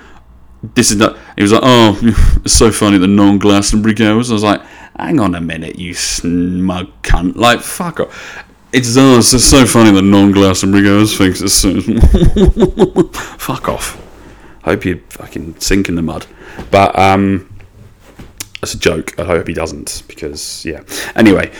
"This 0.75 0.91
is 0.91 0.97
not." 0.97 1.17
He 1.35 1.43
was 1.43 1.53
like, 1.53 1.63
"Oh, 1.63 1.97
it's 2.43 2.53
so 2.53 2.71
funny 2.71 2.97
the 2.97 3.07
non-Glastonbury 3.07 3.93
goes." 3.93 4.29
I 4.31 4.33
was 4.33 4.43
like, 4.43 4.61
"Hang 4.97 5.19
on 5.19 5.35
a 5.35 5.41
minute, 5.41 5.79
you 5.79 5.93
smug 5.93 6.91
cunt! 7.01 7.35
Like, 7.35 7.61
fuck 7.61 7.99
off." 7.99 8.43
It's, 8.73 8.97
oh, 8.97 9.19
it's 9.19 9.45
so 9.45 9.65
funny 9.65 9.91
that 9.91 10.01
non-Glastonbury 10.01 10.83
goes 10.83 11.17
thinks 11.17 11.41
it's 11.41 11.53
so 11.53 11.79
fuck 13.39 13.69
off. 13.69 14.01
Hope 14.65 14.83
you 14.83 15.01
fucking 15.09 15.59
sink 15.59 15.87
in 15.87 15.95
the 15.95 16.01
mud. 16.01 16.25
But 16.71 16.97
um, 16.99 17.55
that's 18.59 18.73
a 18.73 18.79
joke. 18.79 19.17
I 19.19 19.23
hope 19.23 19.47
he 19.47 19.53
doesn't 19.53 20.03
because 20.07 20.65
yeah. 20.65 20.81
Anyway, 21.15 21.53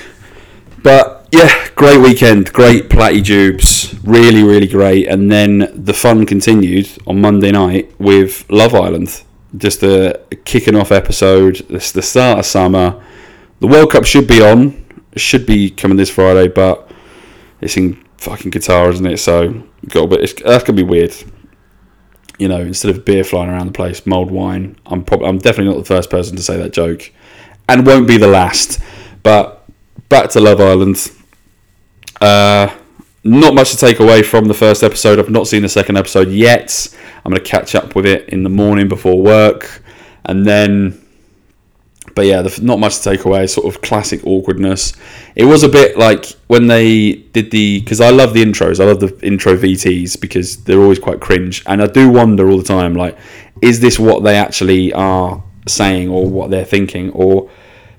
but 0.85 1.27
yeah, 1.31 1.67
great 1.73 1.99
weekend, 1.99 2.53
great 2.53 2.89
Platty 2.89 3.23
Jubes, 3.23 3.99
really 4.03 4.43
really 4.43 4.67
great. 4.67 5.07
And 5.07 5.31
then 5.31 5.71
the 5.73 5.95
fun 5.95 6.27
continued 6.27 6.87
on 7.07 7.19
Monday 7.19 7.51
night 7.51 7.99
with 7.99 8.45
Love 8.51 8.75
Island. 8.75 9.23
Just 9.57 9.81
a 9.81 10.21
kicking 10.45 10.75
off 10.75 10.91
episode. 10.91 11.65
It's 11.69 11.91
the 11.91 12.03
start 12.03 12.37
of 12.37 12.45
summer. 12.45 13.03
The 13.61 13.67
World 13.67 13.93
Cup 13.93 14.05
should 14.05 14.27
be 14.27 14.41
on. 14.41 14.85
Should 15.15 15.47
be 15.47 15.71
coming 15.71 15.97
this 15.97 16.11
Friday, 16.11 16.49
but 16.49 16.91
it's 17.61 17.77
in 17.77 18.05
fucking 18.17 18.51
Qatar, 18.51 18.93
isn't 18.93 19.07
it? 19.07 19.17
So 19.17 19.63
got 19.87 20.03
a 20.03 20.07
bit. 20.07 20.43
That's 20.45 20.63
gonna 20.63 20.77
be 20.77 20.83
weird 20.83 21.15
you 22.37 22.47
know, 22.47 22.59
instead 22.59 22.95
of 22.95 23.05
beer 23.05 23.23
flying 23.23 23.49
around 23.49 23.65
the 23.65 23.71
place, 23.71 24.05
mulled 24.05 24.29
wine. 24.29 24.75
I'm 24.85 25.03
probably, 25.03 25.27
I'm 25.27 25.37
definitely 25.37 25.73
not 25.73 25.79
the 25.79 25.85
first 25.95 26.09
person 26.09 26.35
to 26.35 26.43
say 26.43 26.57
that 26.57 26.73
joke, 26.73 27.11
and 27.67 27.87
won't 27.87 28.07
be 28.07 28.17
the 28.17 28.27
last. 28.27 28.79
But 29.23 29.64
back 30.09 30.29
to 30.31 30.39
Love 30.39 30.61
Island. 30.61 31.11
Uh, 32.21 32.73
not 33.23 33.53
much 33.53 33.71
to 33.71 33.77
take 33.77 33.99
away 33.99 34.23
from 34.23 34.47
the 34.47 34.53
first 34.53 34.83
episode. 34.83 35.19
I've 35.19 35.29
not 35.29 35.47
seen 35.47 35.63
the 35.63 35.69
second 35.69 35.97
episode 35.97 36.29
yet. 36.29 36.87
I'm 37.23 37.31
going 37.31 37.43
to 37.43 37.49
catch 37.49 37.75
up 37.75 37.95
with 37.95 38.05
it 38.05 38.29
in 38.29 38.43
the 38.43 38.49
morning 38.49 38.87
before 38.87 39.21
work, 39.21 39.81
and 40.25 40.45
then 40.45 41.05
but 42.15 42.25
yeah, 42.25 42.47
not 42.61 42.79
much 42.79 42.97
to 42.97 43.03
take 43.03 43.25
away. 43.25 43.45
Sort 43.45 43.67
of 43.67 43.81
classic 43.81 44.25
awkwardness. 44.25 44.93
It 45.35 45.45
was 45.45 45.63
a 45.63 45.69
bit 45.69 45.97
like 45.97 46.27
when 46.47 46.67
they 46.67 47.13
did 47.13 47.51
the 47.51 47.81
because 47.81 47.99
I 47.99 48.09
love 48.09 48.33
the 48.33 48.43
intros. 48.43 48.79
I 48.79 48.85
love 48.85 49.01
the 49.01 49.19
intro 49.25 49.55
VTs 49.57 50.19
because 50.19 50.63
they're 50.63 50.79
always 50.79 50.99
quite 50.99 51.19
cringe, 51.19 51.63
and 51.65 51.81
I 51.81 51.87
do 51.87 52.09
wonder 52.09 52.49
all 52.49 52.57
the 52.57 52.63
time 52.63 52.93
like, 52.93 53.17
is 53.61 53.81
this 53.81 53.99
what 53.99 54.23
they 54.23 54.37
actually 54.37 54.93
are 54.93 55.43
saying 55.67 56.09
or 56.09 56.27
what 56.29 56.51
they're 56.51 56.65
thinking? 56.65 57.11
Or 57.11 57.49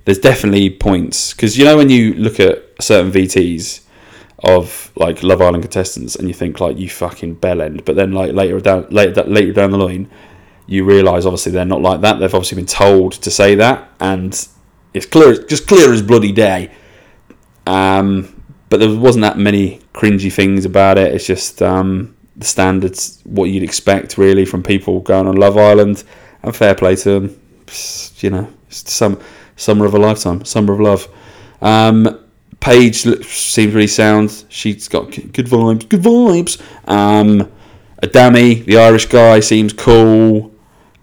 there's 0.07 0.19
definitely 0.19 0.71
points 0.71 1.35
because 1.35 1.59
you 1.59 1.65
know 1.67 1.77
when 1.77 1.91
you 1.91 2.15
look 2.15 2.41
at 2.41 2.65
certain 2.81 3.13
VTs 3.13 3.83
of 4.43 4.91
like 4.97 5.23
Love 5.23 5.43
Island 5.43 5.63
contestants 5.63 6.17
and 6.17 6.27
you 6.29 6.35
think 6.35 6.59
like 6.59 6.79
you 6.79 6.89
fucking 6.89 7.35
bell 7.35 7.61
end, 7.61 7.85
but 7.85 7.97
then 7.97 8.13
like 8.13 8.33
later 8.33 8.59
down 8.61 8.87
later 8.89 9.23
later 9.25 9.53
down 9.53 9.71
the 9.71 9.79
line 9.79 10.11
you 10.67 10.85
realise 10.85 11.25
obviously 11.25 11.53
they're 11.53 11.65
not 11.65 11.81
like 11.81 12.01
that. 12.01 12.19
They've 12.19 12.35
obviously 12.35 12.57
been 12.57 12.67
told 12.67 13.13
to 13.13 13.31
say 13.31 13.55
that, 13.57 13.89
and 14.01 14.33
it's 14.93 15.07
clear, 15.07 15.41
just 15.45 15.67
clear 15.67 15.93
as 15.93 16.03
bloody 16.03 16.33
day. 16.33 16.73
Um, 17.67 18.43
but 18.69 18.81
there 18.81 18.95
wasn't 18.95 19.23
that 19.23 19.39
many 19.39 19.81
cringy 19.95 20.33
things 20.33 20.65
about 20.65 20.99
it. 20.99 21.15
It's 21.15 21.27
just 21.27 21.63
um, 21.63 22.17
the 22.37 22.45
standards, 22.45 23.21
what 23.25 23.45
you'd 23.45 23.63
expect 23.63 24.19
really 24.19 24.45
from 24.45 24.63
people 24.63 25.01
going 25.01 25.29
on 25.29 25.37
Love 25.37 25.57
Island, 25.57 26.03
and 26.43 26.55
fair 26.55 26.75
play 26.75 26.97
to 26.97 27.21
them. 27.21 27.41
You 28.19 28.31
know, 28.31 28.53
some 28.69 29.21
summer 29.57 29.87
of 29.87 29.95
a 29.95 29.99
lifetime, 29.99 30.45
summer 30.45 30.75
of 30.75 30.81
love. 30.81 31.09
Um, 31.61 32.21
Paige 32.61 33.25
seems 33.25 33.75
really 33.75 33.87
sound. 33.87 34.45
She's 34.49 34.89
got 34.89 35.11
good 35.11 35.47
vibes. 35.47 35.89
Good 35.89 36.03
vibes. 36.03 36.61
Um, 36.89 37.51
Adami, 38.03 38.55
the 38.55 38.79
Irish 38.79 39.07
guy, 39.07 39.41
seems 39.41 39.73
cool. 39.73 40.55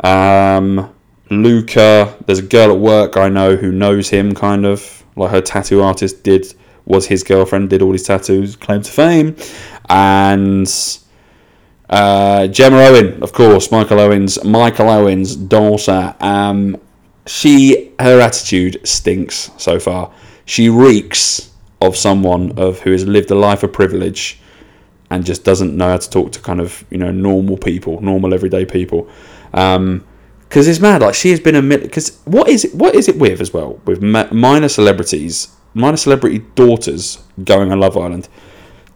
Um, 0.03 0.93
Luca, 1.29 2.17
there's 2.25 2.39
a 2.39 2.43
girl 2.43 2.71
at 2.71 2.79
work 2.79 3.17
I 3.17 3.29
know 3.29 3.55
who 3.55 3.71
knows 3.71 4.09
him, 4.09 4.35
kind 4.35 4.65
of 4.65 5.03
like 5.15 5.31
her 5.31 5.41
tattoo 5.41 5.81
artist 5.81 6.23
did 6.23 6.53
was 6.85 7.07
his 7.07 7.23
girlfriend, 7.23 7.69
did 7.69 7.81
all 7.81 7.93
his 7.93 8.03
tattoos, 8.03 8.55
claim 8.55 8.81
to 8.81 8.91
fame, 8.91 9.35
and 9.89 10.67
uh, 11.89 12.47
Gemma 12.47 12.77
Owen, 12.77 13.23
of 13.23 13.31
course, 13.31 13.71
Michael 13.71 13.99
Owens, 13.99 14.43
Michael 14.43 14.89
Owens' 14.89 15.35
daughter. 15.35 16.15
Um, 16.19 16.77
she, 17.25 17.91
her 17.99 18.19
attitude 18.19 18.85
stinks 18.87 19.51
so 19.57 19.79
far. 19.79 20.13
She 20.45 20.69
reeks 20.69 21.51
of 21.81 21.95
someone 21.95 22.57
of 22.57 22.79
who 22.79 22.91
has 22.91 23.05
lived 23.05 23.31
a 23.31 23.35
life 23.35 23.63
of 23.63 23.73
privilege 23.73 24.39
and 25.09 25.25
just 25.25 25.43
doesn't 25.43 25.75
know 25.75 25.89
how 25.89 25.97
to 25.97 26.09
talk 26.09 26.31
to 26.31 26.39
kind 26.39 26.59
of 26.59 26.83
you 26.89 26.97
know 26.97 27.11
normal 27.11 27.57
people, 27.57 28.01
normal 28.01 28.33
everyday 28.33 28.65
people. 28.65 29.07
Um, 29.53 30.05
because 30.53 30.67
it's 30.67 30.79
mad. 30.79 31.01
Like 31.01 31.15
she 31.15 31.31
has 31.31 31.39
been 31.39 31.55
a 31.55 31.61
because 31.61 32.19
what 32.25 32.47
is 32.47 32.63
it? 32.63 32.75
What 32.75 32.93
is 32.93 33.07
it 33.07 33.17
with 33.17 33.41
as 33.41 33.51
well 33.51 33.81
with 33.85 34.01
minor 34.03 34.69
celebrities, 34.69 35.55
minor 35.73 35.97
celebrity 35.97 36.39
daughters 36.53 37.23
going 37.43 37.71
on 37.71 37.79
Love 37.79 37.97
Island? 37.97 38.29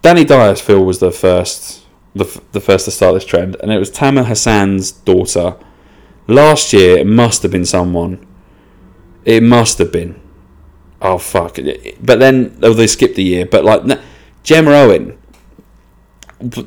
Danny 0.04 0.24
Dias, 0.24 0.62
Phil 0.62 0.86
was 0.86 1.00
the 1.00 1.12
first, 1.12 1.84
the, 2.14 2.42
the 2.52 2.62
first 2.62 2.86
to 2.86 2.92
start 2.92 3.16
this 3.16 3.26
trend, 3.26 3.58
and 3.62 3.72
it 3.72 3.80
was 3.80 3.90
Tamer 3.90 4.24
Hassan's 4.24 4.92
daughter. 4.92 5.58
Last 6.28 6.74
year, 6.74 6.98
it 6.98 7.08
must 7.08 7.42
have 7.44 7.52
been 7.52 7.66
someone. 7.66 8.26
It 9.26 9.44
must 9.44 9.78
have 9.78 9.92
been. 9.92 10.20
Oh 11.02 11.18
fuck! 11.18 11.58
But 12.02 12.20
then, 12.20 12.58
oh, 12.64 12.74
they 12.74 12.88
skipped 12.88 13.16
the 13.16 13.24
year. 13.24 13.46
But 13.46 13.64
like 13.64 14.00
Gemma 14.44 14.72
Owen, 14.72 15.18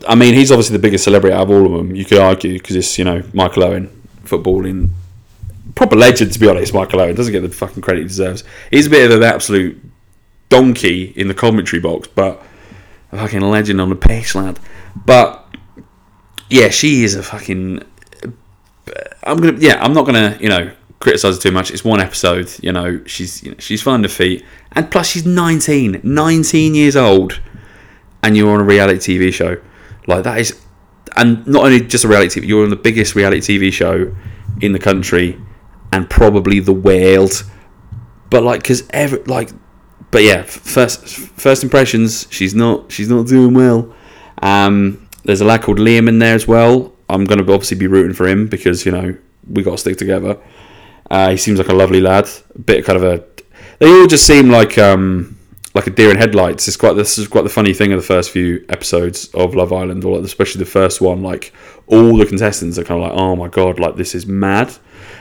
I 0.08 0.14
mean, 0.14 0.34
he's 0.34 0.50
obviously 0.50 0.76
the 0.76 0.82
biggest 0.82 1.04
celebrity 1.04 1.34
out 1.34 1.42
of 1.42 1.50
all 1.50 1.66
of 1.66 1.72
them. 1.72 1.94
You 1.94 2.04
could 2.04 2.18
argue 2.18 2.54
because 2.54 2.76
it's 2.76 2.98
you 2.98 3.04
know 3.04 3.22
Michael 3.32 3.64
Owen 3.64 4.02
footballing 4.24 4.90
proper 5.74 5.96
legend 5.96 6.32
to 6.32 6.38
be 6.38 6.48
honest. 6.48 6.74
Michael 6.74 7.00
Owen 7.00 7.14
doesn't 7.14 7.32
get 7.32 7.40
the 7.40 7.48
fucking 7.48 7.82
credit 7.82 8.02
he 8.02 8.08
deserves. 8.08 8.44
He's 8.70 8.86
a 8.86 8.90
bit 8.90 9.10
of 9.10 9.16
an 9.16 9.22
absolute 9.22 9.80
donkey 10.48 11.12
in 11.16 11.28
the 11.28 11.34
commentary 11.34 11.80
box, 11.80 12.08
but 12.08 12.42
a 13.12 13.16
fucking 13.16 13.40
legend 13.40 13.80
on 13.80 13.88
the 13.88 13.96
pitch, 13.96 14.34
lad. 14.34 14.58
But 14.94 15.46
yeah, 16.48 16.68
she 16.68 17.04
is 17.04 17.14
a 17.14 17.22
fucking. 17.22 17.84
I'm 19.22 19.38
gonna 19.38 19.58
yeah, 19.58 19.82
I'm 19.82 19.92
not 19.92 20.06
gonna 20.06 20.36
you 20.40 20.48
know 20.48 20.72
criticize 20.98 21.36
her 21.36 21.40
too 21.40 21.50
much. 21.50 21.70
It's 21.70 21.84
one 21.84 22.00
episode, 22.00 22.52
you 22.62 22.72
know. 22.72 23.02
She's 23.06 23.42
you 23.42 23.52
know, 23.52 23.56
she's 23.58 23.82
fine 23.82 24.02
to 24.02 24.08
feet, 24.08 24.44
and 24.72 24.90
plus 24.90 25.08
she's 25.08 25.26
19, 25.26 26.00
19 26.02 26.74
years 26.74 26.96
old, 26.96 27.40
and 28.22 28.36
you're 28.36 28.50
on 28.50 28.60
a 28.60 28.64
reality 28.64 29.18
TV 29.18 29.32
show. 29.32 29.60
Like 30.06 30.24
that 30.24 30.38
is 30.38 30.60
and 31.16 31.46
not 31.46 31.64
only 31.64 31.80
just 31.80 32.04
a 32.04 32.08
reality 32.08 32.40
TV, 32.40 32.48
you're 32.48 32.64
on 32.64 32.70
the 32.70 32.76
biggest 32.76 33.14
reality 33.14 33.58
TV 33.58 33.72
show 33.72 34.14
in 34.60 34.72
the 34.72 34.78
country 34.78 35.38
and 35.92 36.08
probably 36.08 36.60
the 36.60 36.72
world. 36.72 37.44
But 38.30 38.42
like, 38.42 38.62
cause 38.62 38.84
every 38.90 39.22
like, 39.24 39.50
but 40.10 40.22
yeah, 40.22 40.42
first 40.42 41.06
first 41.06 41.62
impressions, 41.64 42.26
she's 42.30 42.54
not 42.54 42.92
she's 42.92 43.08
not 43.08 43.26
doing 43.26 43.54
well. 43.54 43.94
Um, 44.42 45.08
there's 45.24 45.40
a 45.40 45.44
lad 45.44 45.62
called 45.62 45.78
Liam 45.78 46.08
in 46.08 46.18
there 46.18 46.34
as 46.34 46.46
well. 46.46 46.94
I'm 47.10 47.24
gonna 47.24 47.42
obviously 47.42 47.76
be 47.76 47.86
rooting 47.86 48.14
for 48.14 48.26
him 48.26 48.46
because 48.46 48.86
you 48.86 48.92
know 48.92 49.16
we 49.48 49.62
got 49.62 49.72
to 49.72 49.78
stick 49.78 49.96
together. 49.96 50.38
Uh, 51.10 51.30
he 51.30 51.36
seems 51.36 51.58
like 51.58 51.68
a 51.68 51.74
lovely 51.74 52.00
lad. 52.00 52.28
A 52.54 52.58
bit 52.58 52.84
kind 52.84 52.96
of 52.96 53.04
a. 53.04 53.24
They 53.78 53.90
all 53.90 54.06
just 54.06 54.26
seem 54.26 54.50
like 54.50 54.78
um, 54.78 55.38
like 55.74 55.86
a 55.86 55.90
deer 55.90 56.10
in 56.10 56.16
headlights. 56.16 56.68
It's 56.68 56.76
quite 56.76 56.94
this 56.94 57.18
is 57.18 57.28
quite 57.28 57.42
the 57.42 57.50
funny 57.50 57.72
thing 57.74 57.92
of 57.92 57.98
the 57.98 58.06
first 58.06 58.30
few 58.30 58.64
episodes 58.68 59.28
of 59.34 59.54
Love 59.54 59.72
Island, 59.72 60.04
or 60.04 60.20
especially 60.20 60.60
the 60.60 60.70
first 60.70 61.00
one. 61.00 61.22
Like 61.22 61.52
all 61.86 62.16
the 62.16 62.26
contestants 62.26 62.78
are 62.78 62.84
kind 62.84 63.02
of 63.02 63.10
like, 63.10 63.18
oh 63.18 63.36
my 63.36 63.48
god, 63.48 63.80
like 63.80 63.96
this 63.96 64.14
is 64.14 64.26
mad, 64.26 64.76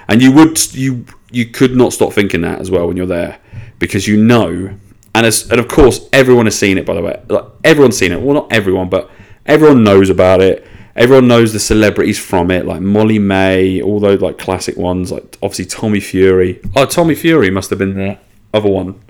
and 0.07 0.21
you 0.21 0.31
would 0.33 0.73
you 0.73 1.05
you 1.31 1.45
could 1.45 1.75
not 1.75 1.93
stop 1.93 2.13
thinking 2.13 2.41
that 2.41 2.59
as 2.59 2.69
well 2.71 2.87
when 2.87 2.97
you're 2.97 3.05
there 3.05 3.39
because 3.79 4.07
you 4.07 4.21
know, 4.21 4.77
and 5.15 5.25
as, 5.25 5.49
and 5.49 5.59
of 5.59 5.67
course 5.67 6.07
everyone 6.13 6.45
has 6.45 6.57
seen 6.57 6.77
it 6.77 6.85
by 6.85 6.93
the 6.93 7.01
way, 7.01 7.19
like 7.29 7.45
everyone's 7.63 7.97
seen 7.97 8.11
it. 8.11 8.21
Well, 8.21 8.35
not 8.35 8.51
everyone, 8.51 8.89
but 8.89 9.09
everyone 9.45 9.83
knows 9.83 10.09
about 10.09 10.41
it. 10.41 10.67
Everyone 10.99 11.29
knows 11.29 11.53
the 11.53 11.59
celebrities 11.61 12.19
from 12.19 12.51
it, 12.51 12.65
like 12.65 12.81
Molly-Mae, 12.81 13.81
all 13.81 14.01
those 14.01 14.19
like 14.19 14.37
classic 14.37 14.75
ones, 14.75 15.13
like 15.13 15.37
obviously 15.41 15.65
Tommy 15.65 16.01
Fury. 16.01 16.59
Oh, 16.75 16.85
Tommy 16.85 17.15
Fury 17.15 17.49
must 17.49 17.69
have 17.69 17.79
been 17.79 17.95
the 17.95 18.17
other 18.53 18.69
one 18.69 19.01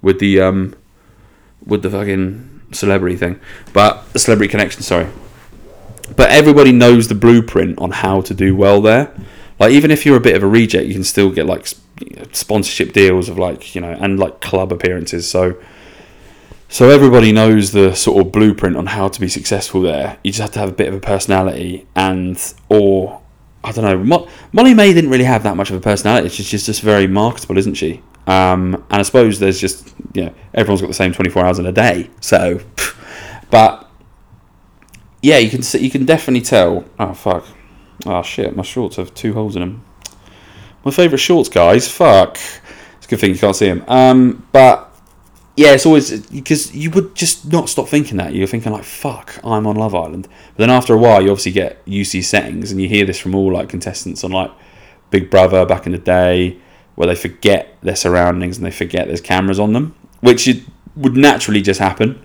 with 0.00 0.20
the 0.20 0.40
um 0.40 0.76
with 1.66 1.82
the 1.82 1.90
fucking 1.90 2.60
celebrity 2.70 3.16
thing, 3.16 3.40
but 3.72 4.10
the 4.12 4.20
celebrity 4.20 4.48
connection. 4.48 4.82
Sorry, 4.82 5.08
but 6.14 6.30
everybody 6.30 6.70
knows 6.70 7.08
the 7.08 7.16
blueprint 7.16 7.80
on 7.80 7.90
how 7.90 8.20
to 8.20 8.32
do 8.32 8.54
well 8.54 8.80
there. 8.80 9.12
Like 9.58 9.72
even 9.72 9.90
if 9.90 10.06
you're 10.06 10.16
a 10.16 10.20
bit 10.20 10.36
of 10.36 10.44
a 10.44 10.46
reject, 10.46 10.86
you 10.86 10.94
can 10.94 11.02
still 11.02 11.32
get 11.32 11.46
like 11.46 11.66
sponsorship 12.30 12.92
deals 12.92 13.28
of 13.28 13.38
like 13.38 13.74
you 13.74 13.80
know 13.80 13.90
and 13.90 14.20
like 14.20 14.40
club 14.40 14.72
appearances. 14.72 15.28
So 15.28 15.60
so 16.68 16.90
everybody 16.90 17.32
knows 17.32 17.72
the 17.72 17.94
sort 17.94 18.24
of 18.24 18.32
blueprint 18.32 18.76
on 18.76 18.86
how 18.86 19.08
to 19.08 19.20
be 19.20 19.28
successful 19.28 19.80
there. 19.80 20.18
You 20.22 20.32
just 20.32 20.42
have 20.42 20.52
to 20.52 20.58
have 20.58 20.68
a 20.68 20.72
bit 20.72 20.88
of 20.88 20.94
a 20.94 21.00
personality 21.00 21.86
and 21.96 22.54
or 22.68 23.22
I 23.64 23.72
don't 23.72 23.84
know. 23.84 23.98
Mo- 23.98 24.28
Molly-Mae 24.52 24.92
didn't 24.92 25.10
really 25.10 25.24
have 25.24 25.42
that 25.42 25.56
much 25.56 25.70
of 25.70 25.76
a 25.76 25.80
personality. 25.80 26.28
She's 26.28 26.48
just 26.48 26.66
just 26.66 26.82
very 26.82 27.06
marketable, 27.06 27.58
isn't 27.58 27.74
she? 27.74 28.02
Um, 28.26 28.74
and 28.90 29.00
I 29.00 29.02
suppose 29.02 29.38
there's 29.38 29.60
just 29.60 29.94
you 30.14 30.26
know 30.26 30.34
everyone's 30.54 30.80
got 30.80 30.88
the 30.88 30.94
same 30.94 31.12
24 31.12 31.44
hours 31.44 31.58
in 31.58 31.66
a 31.66 31.72
day. 31.72 32.10
So, 32.20 32.60
but 33.50 33.90
yeah, 35.22 35.38
you 35.38 35.50
can 35.50 35.62
see, 35.62 35.78
you 35.78 35.90
can 35.90 36.04
definitely 36.04 36.42
tell. 36.42 36.84
Oh 36.98 37.14
fuck! 37.14 37.46
Oh 38.06 38.22
shit! 38.22 38.54
My 38.54 38.62
shorts 38.62 38.96
have 38.96 39.14
two 39.14 39.32
holes 39.32 39.56
in 39.56 39.60
them. 39.60 39.84
My 40.84 40.90
favourite 40.90 41.20
shorts, 41.20 41.48
guys. 41.48 41.90
Fuck. 41.90 42.38
It's 42.98 43.06
a 43.06 43.08
good 43.08 43.20
thing 43.20 43.32
you 43.32 43.38
can't 43.38 43.56
see 43.56 43.66
them. 43.66 43.84
Um, 43.88 44.46
but 44.52 44.87
yeah, 45.58 45.72
it's 45.72 45.86
always 45.86 46.20
because 46.30 46.72
you 46.72 46.88
would 46.90 47.16
just 47.16 47.50
not 47.50 47.68
stop 47.68 47.88
thinking 47.88 48.18
that. 48.18 48.32
You're 48.32 48.46
thinking 48.46 48.70
like, 48.70 48.84
"Fuck, 48.84 49.40
I'm 49.42 49.66
on 49.66 49.74
Love 49.74 49.92
Island." 49.92 50.28
But 50.54 50.58
then 50.58 50.70
after 50.70 50.94
a 50.94 50.96
while, 50.96 51.20
you 51.20 51.30
obviously 51.32 51.50
get 51.50 51.84
to 51.84 52.22
settings, 52.22 52.70
and 52.70 52.80
you 52.80 52.88
hear 52.88 53.04
this 53.04 53.18
from 53.18 53.34
all 53.34 53.52
like 53.52 53.68
contestants 53.68 54.22
on 54.22 54.30
like 54.30 54.52
Big 55.10 55.30
Brother 55.30 55.66
back 55.66 55.84
in 55.84 55.90
the 55.90 55.98
day 55.98 56.58
where 56.94 57.08
they 57.08 57.16
forget 57.16 57.76
their 57.82 57.96
surroundings 57.96 58.56
and 58.56 58.64
they 58.64 58.70
forget 58.70 59.08
there's 59.08 59.20
cameras 59.20 59.58
on 59.58 59.72
them, 59.72 59.96
which 60.20 60.46
it 60.46 60.62
would 60.94 61.16
naturally 61.16 61.60
just 61.60 61.80
happen. 61.80 62.22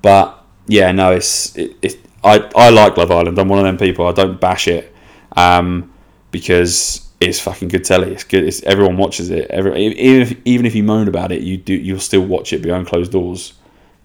But 0.00 0.40
yeah, 0.68 0.92
no, 0.92 1.10
it's 1.10 1.56
it, 1.56 1.76
it, 1.82 1.98
I 2.22 2.48
I 2.54 2.70
like 2.70 2.96
Love 2.96 3.10
Island. 3.10 3.40
I'm 3.40 3.48
one 3.48 3.58
of 3.58 3.64
them 3.64 3.76
people. 3.76 4.06
I 4.06 4.12
don't 4.12 4.40
bash 4.40 4.68
it 4.68 4.94
um, 5.36 5.92
because 6.30 7.07
it's 7.20 7.40
fucking 7.40 7.68
good 7.68 7.84
telly. 7.84 8.12
It's 8.12 8.24
good. 8.24 8.44
It's, 8.44 8.62
everyone 8.62 8.96
watches 8.96 9.30
it. 9.30 9.50
Every, 9.50 9.86
even 9.86 10.22
if 10.22 10.36
even 10.44 10.66
if 10.66 10.74
you 10.74 10.82
moan 10.82 11.08
about 11.08 11.32
it, 11.32 11.42
you 11.42 11.56
do 11.56 11.74
you'll 11.74 12.00
still 12.00 12.24
watch 12.24 12.52
it 12.52 12.62
behind 12.62 12.86
closed 12.86 13.12
doors. 13.12 13.54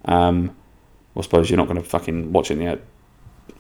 Um, 0.06 0.56
I 1.16 1.22
suppose 1.22 1.50
you're 1.50 1.58
not 1.58 1.68
going 1.68 1.82
to 1.82 1.88
fucking 1.88 2.34
watch 2.34 2.50
it 2.50 2.58
in 2.58 2.66
the 2.66 2.80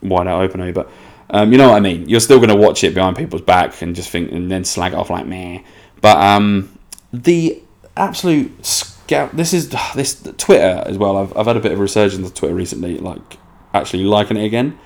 wide 0.01 0.27
out 0.27 0.41
open, 0.41 0.61
are 0.61 0.67
you? 0.67 0.73
But 0.73 0.89
um, 1.29 1.51
you 1.51 1.57
know 1.57 1.69
what 1.69 1.77
I 1.77 1.79
mean. 1.79 2.09
You're 2.09 2.19
still 2.19 2.37
going 2.37 2.49
to 2.49 2.55
watch 2.55 2.83
it 2.83 2.93
behind 2.93 3.15
people's 3.15 3.41
back 3.41 3.79
and 3.81 3.95
just 3.95 4.09
think 4.09 4.31
and 4.31 4.51
then 4.51 4.63
slag 4.65 4.93
it 4.93 4.95
off 4.95 5.09
like 5.09 5.27
meh. 5.27 5.61
But 6.01 6.17
um, 6.17 6.77
the 7.11 7.61
absolute 7.95 8.65
scout. 8.65 9.35
This 9.35 9.53
is 9.53 9.69
this 9.95 10.21
Twitter 10.37 10.83
as 10.85 10.97
well. 10.97 11.17
I've, 11.17 11.37
I've 11.37 11.45
had 11.45 11.57
a 11.57 11.59
bit 11.59 11.71
of 11.71 11.79
a 11.79 11.81
resurgence 11.81 12.27
of 12.27 12.33
Twitter 12.33 12.55
recently, 12.55 12.97
like 12.97 13.37
actually 13.73 14.03
liking 14.03 14.37
it 14.37 14.45
again. 14.45 14.79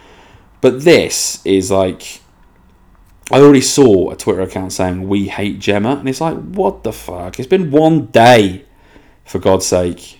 But 0.62 0.84
this 0.84 1.45
is 1.45 1.71
like. 1.71 2.21
I 3.32 3.40
already 3.40 3.62
saw 3.62 4.12
a 4.12 4.16
Twitter 4.16 4.42
account 4.42 4.72
saying 4.72 5.08
we 5.08 5.28
hate 5.28 5.60
Gemma, 5.60 5.98
and 5.98 6.08
it's 6.08 6.22
like, 6.22 6.38
what 6.38 6.84
the 6.84 6.94
fuck? 6.94 7.40
It's 7.40 7.48
been 7.48 7.72
one 7.72 8.06
day, 8.08 8.66
for 9.28 9.40
God's 9.40 9.66
sake, 9.66 10.20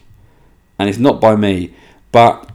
and 0.78 0.89
it's 0.89 1.00
not 1.00 1.20
by 1.20 1.36
me. 1.36 1.74
But 2.12 2.50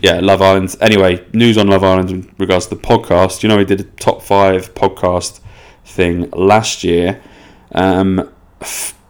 yeah, 0.00 0.20
Love 0.20 0.42
Island. 0.42 0.76
Anyway, 0.80 1.24
news 1.32 1.56
on 1.56 1.68
Love 1.68 1.84
Island 1.84 2.10
in 2.10 2.34
regards 2.38 2.66
to 2.66 2.74
the 2.74 2.80
podcast. 2.80 3.42
You 3.42 3.48
know, 3.48 3.56
we 3.56 3.64
did 3.64 3.80
a 3.80 3.84
top 3.84 4.22
five 4.22 4.74
podcast 4.74 5.40
thing 5.84 6.30
last 6.30 6.82
year. 6.82 7.22
Um, 7.72 8.32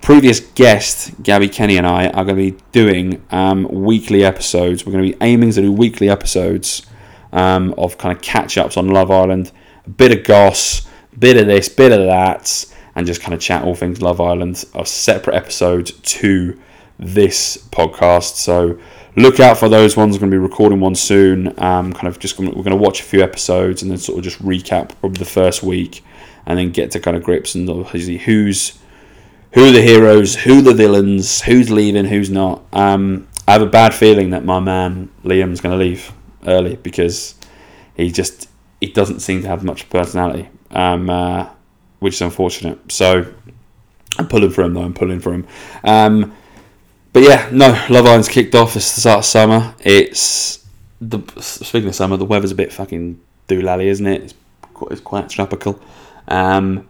previous 0.02 0.40
guest 0.40 1.22
Gabby 1.22 1.48
Kenny 1.48 1.78
and 1.78 1.86
I 1.86 2.08
are 2.08 2.24
going 2.24 2.36
to 2.36 2.52
be 2.52 2.58
doing 2.72 3.24
um, 3.30 3.66
weekly 3.68 4.24
episodes. 4.24 4.84
We're 4.84 4.92
going 4.92 5.04
to 5.04 5.12
be 5.12 5.18
aiming 5.24 5.52
to 5.52 5.62
do 5.62 5.72
weekly 5.72 6.08
episodes 6.08 6.84
um, 7.32 7.74
of 7.78 7.96
kind 7.98 8.14
of 8.14 8.22
catch 8.22 8.58
ups 8.58 8.76
on 8.76 8.88
Love 8.88 9.10
Island. 9.10 9.52
A 9.86 9.90
bit 9.90 10.16
of 10.16 10.24
goss, 10.24 10.86
bit 11.18 11.36
of 11.36 11.46
this, 11.46 11.68
bit 11.68 11.92
of 11.92 12.06
that, 12.06 12.64
and 12.94 13.06
just 13.06 13.20
kind 13.20 13.34
of 13.34 13.40
chat 13.40 13.64
all 13.64 13.74
things 13.74 14.02
Love 14.02 14.20
Island. 14.20 14.64
A 14.74 14.84
separate 14.86 15.36
episode 15.36 15.92
to 16.02 16.58
this 16.98 17.56
podcast. 17.70 18.36
So 18.36 18.78
look 19.16 19.40
out 19.40 19.58
for 19.58 19.68
those 19.68 19.96
ones. 19.96 20.16
We're 20.16 20.20
going 20.20 20.32
to 20.32 20.36
be 20.36 20.42
recording 20.42 20.80
one 20.80 20.94
soon. 20.94 21.48
Um, 21.62 21.92
kind 21.92 22.08
of 22.08 22.18
just 22.18 22.38
we're 22.38 22.50
going 22.50 22.70
to 22.70 22.76
watch 22.76 23.00
a 23.00 23.04
few 23.04 23.22
episodes 23.22 23.82
and 23.82 23.90
then 23.90 23.98
sort 23.98 24.18
of 24.18 24.24
just 24.24 24.42
recap 24.42 24.98
probably 25.00 25.18
the 25.18 25.24
first 25.24 25.62
week, 25.62 26.02
and 26.46 26.58
then 26.58 26.70
get 26.70 26.90
to 26.92 27.00
kind 27.00 27.16
of 27.16 27.22
grips 27.22 27.54
and 27.54 27.68
obviously 27.68 28.18
who's 28.18 28.78
who 29.52 29.68
are 29.68 29.72
the 29.72 29.82
heroes, 29.82 30.34
who 30.34 30.60
the 30.60 30.74
villains, 30.74 31.40
who's 31.42 31.70
leaving, 31.70 32.04
who's 32.04 32.30
not. 32.30 32.62
Um, 32.72 33.26
I 33.48 33.52
have 33.52 33.62
a 33.62 33.66
bad 33.66 33.94
feeling 33.94 34.30
that 34.30 34.44
my 34.44 34.60
man 34.60 35.08
Liam's 35.24 35.60
going 35.60 35.78
to 35.78 35.82
leave 35.82 36.12
early 36.46 36.76
because 36.76 37.36
he 37.96 38.10
just 38.10 38.48
he 38.80 38.88
doesn't 38.88 39.20
seem 39.20 39.42
to 39.42 39.48
have 39.48 39.64
much 39.64 39.88
personality, 39.88 40.48
um, 40.70 41.10
uh, 41.10 41.48
which 42.00 42.14
is 42.14 42.22
unfortunate. 42.22 42.92
So 42.92 43.32
I'm 44.18 44.28
pulling 44.28 44.50
for 44.50 44.62
him 44.62 44.74
though. 44.74 44.82
I'm 44.82 44.94
pulling 44.94 45.20
for 45.20 45.32
him. 45.32 45.46
Um, 45.84 46.34
but 47.12 47.22
yeah, 47.22 47.48
no, 47.50 47.68
Love 47.88 48.06
Island's 48.06 48.28
kicked 48.28 48.54
off. 48.54 48.76
It's 48.76 48.94
the 48.94 49.00
start 49.00 49.18
of 49.20 49.24
summer. 49.24 49.74
It's 49.80 50.66
the 51.00 51.20
speaking 51.40 51.88
of 51.88 51.94
summer, 51.94 52.16
the 52.16 52.24
weather's 52.24 52.52
a 52.52 52.54
bit 52.54 52.72
fucking 52.72 53.20
doolally, 53.48 53.86
isn't 53.86 54.06
it? 54.06 54.22
It's 54.22 54.34
quite, 54.74 54.92
it's 54.92 55.00
quite 55.00 55.28
tropical. 55.28 55.80
Um, 56.28 56.88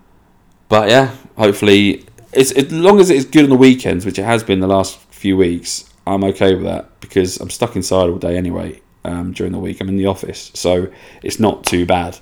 but 0.68 0.88
yeah, 0.88 1.14
hopefully, 1.36 2.06
it's 2.32 2.52
as 2.52 2.72
long 2.72 3.00
as 3.00 3.10
it's 3.10 3.24
good 3.24 3.44
on 3.44 3.50
the 3.50 3.56
weekends, 3.56 4.04
which 4.04 4.18
it 4.18 4.24
has 4.24 4.42
been 4.42 4.60
the 4.60 4.66
last 4.66 4.98
few 5.12 5.36
weeks. 5.36 5.90
I'm 6.06 6.22
okay 6.24 6.54
with 6.54 6.64
that 6.64 7.00
because 7.00 7.38
I'm 7.40 7.50
stuck 7.50 7.76
inside 7.76 8.08
all 8.08 8.18
day 8.18 8.36
anyway. 8.36 8.80
Um, 9.06 9.32
during 9.32 9.52
the 9.52 9.58
week, 9.58 9.80
I'm 9.80 9.88
in 9.88 9.96
the 9.96 10.06
office, 10.06 10.50
so 10.54 10.88
it's 11.22 11.38
not 11.38 11.64
too 11.64 11.86
bad. 11.86 12.18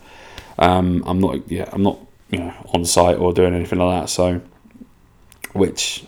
Um, 0.58 1.02
I'm 1.06 1.18
not, 1.18 1.50
yeah, 1.50 1.68
I'm 1.72 1.82
not, 1.82 1.98
you 2.30 2.40
know, 2.40 2.54
on 2.74 2.84
site 2.84 3.16
or 3.16 3.32
doing 3.32 3.54
anything 3.54 3.78
like 3.78 4.02
that. 4.02 4.08
So, 4.10 4.42
which, 5.52 6.04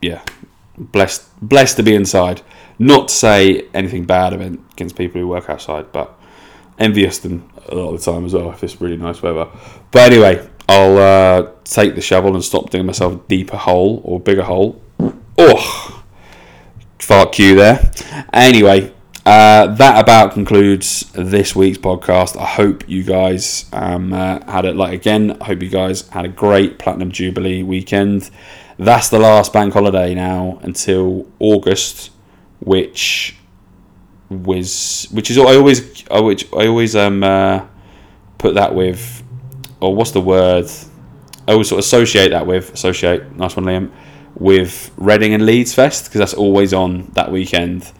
yeah, 0.00 0.22
blessed 0.78 1.24
blessed 1.40 1.76
to 1.78 1.82
be 1.82 1.94
inside. 1.94 2.40
Not 2.78 3.08
to 3.08 3.14
say 3.14 3.68
anything 3.74 4.04
bad 4.04 4.32
against 4.32 4.96
people 4.96 5.20
who 5.20 5.28
work 5.28 5.50
outside, 5.50 5.92
but 5.92 6.18
envious 6.78 7.18
them 7.18 7.50
a 7.68 7.74
lot 7.74 7.92
of 7.92 8.04
the 8.04 8.12
time 8.12 8.24
as 8.24 8.34
well 8.34 8.50
if 8.50 8.62
it's 8.64 8.80
really 8.80 8.96
nice 8.96 9.22
weather. 9.22 9.48
But 9.90 10.12
anyway, 10.12 10.48
I'll 10.68 10.98
uh, 10.98 11.50
take 11.64 11.94
the 11.94 12.00
shovel 12.00 12.34
and 12.34 12.44
stop 12.44 12.70
digging 12.70 12.86
myself 12.86 13.14
a 13.14 13.28
deeper 13.28 13.56
hole 13.56 14.00
or 14.04 14.20
bigger 14.20 14.42
hole. 14.42 14.80
Oh, 15.38 16.04
fart 16.98 17.32
cue 17.32 17.56
there. 17.56 17.92
Anyway, 18.32 18.92
uh, 19.24 19.66
that 19.74 20.00
about 20.00 20.32
concludes 20.32 21.10
this 21.12 21.54
week's 21.54 21.78
podcast. 21.78 22.36
I 22.36 22.46
hope 22.46 22.88
you 22.88 23.02
guys 23.02 23.66
um, 23.72 24.12
uh, 24.12 24.44
had 24.50 24.64
it 24.64 24.76
like 24.76 24.92
again. 24.94 25.36
I 25.40 25.44
hope 25.44 25.62
you 25.62 25.68
guys 25.68 26.08
had 26.08 26.24
a 26.24 26.28
great 26.28 26.78
Platinum 26.78 27.12
Jubilee 27.12 27.62
weekend 27.62 28.30
that's 28.78 29.08
the 29.08 29.18
last 29.18 29.52
bank 29.52 29.72
holiday 29.74 30.14
now 30.14 30.58
until 30.62 31.30
August, 31.38 32.10
which 32.60 33.36
was 34.28 35.06
which 35.12 35.30
is 35.30 35.38
I 35.38 35.54
always 35.54 36.08
I 36.10 36.20
which 36.20 36.50
I 36.52 36.66
always 36.66 36.96
um 36.96 37.22
uh, 37.22 37.66
put 38.38 38.54
that 38.54 38.74
with 38.74 39.22
or 39.80 39.94
what's 39.94 40.12
the 40.12 40.20
word 40.20 40.70
I 41.46 41.52
always 41.52 41.68
sort 41.68 41.80
of 41.80 41.84
associate 41.84 42.30
that 42.30 42.46
with 42.46 42.72
associate 42.72 43.36
nice 43.36 43.56
one 43.56 43.66
Liam 43.66 43.92
with 44.34 44.90
Reading 44.96 45.34
and 45.34 45.44
Leeds 45.44 45.74
Fest 45.74 46.06
because 46.06 46.18
that's 46.18 46.34
always 46.34 46.72
on 46.72 47.10
that 47.12 47.30
weekend. 47.30 47.92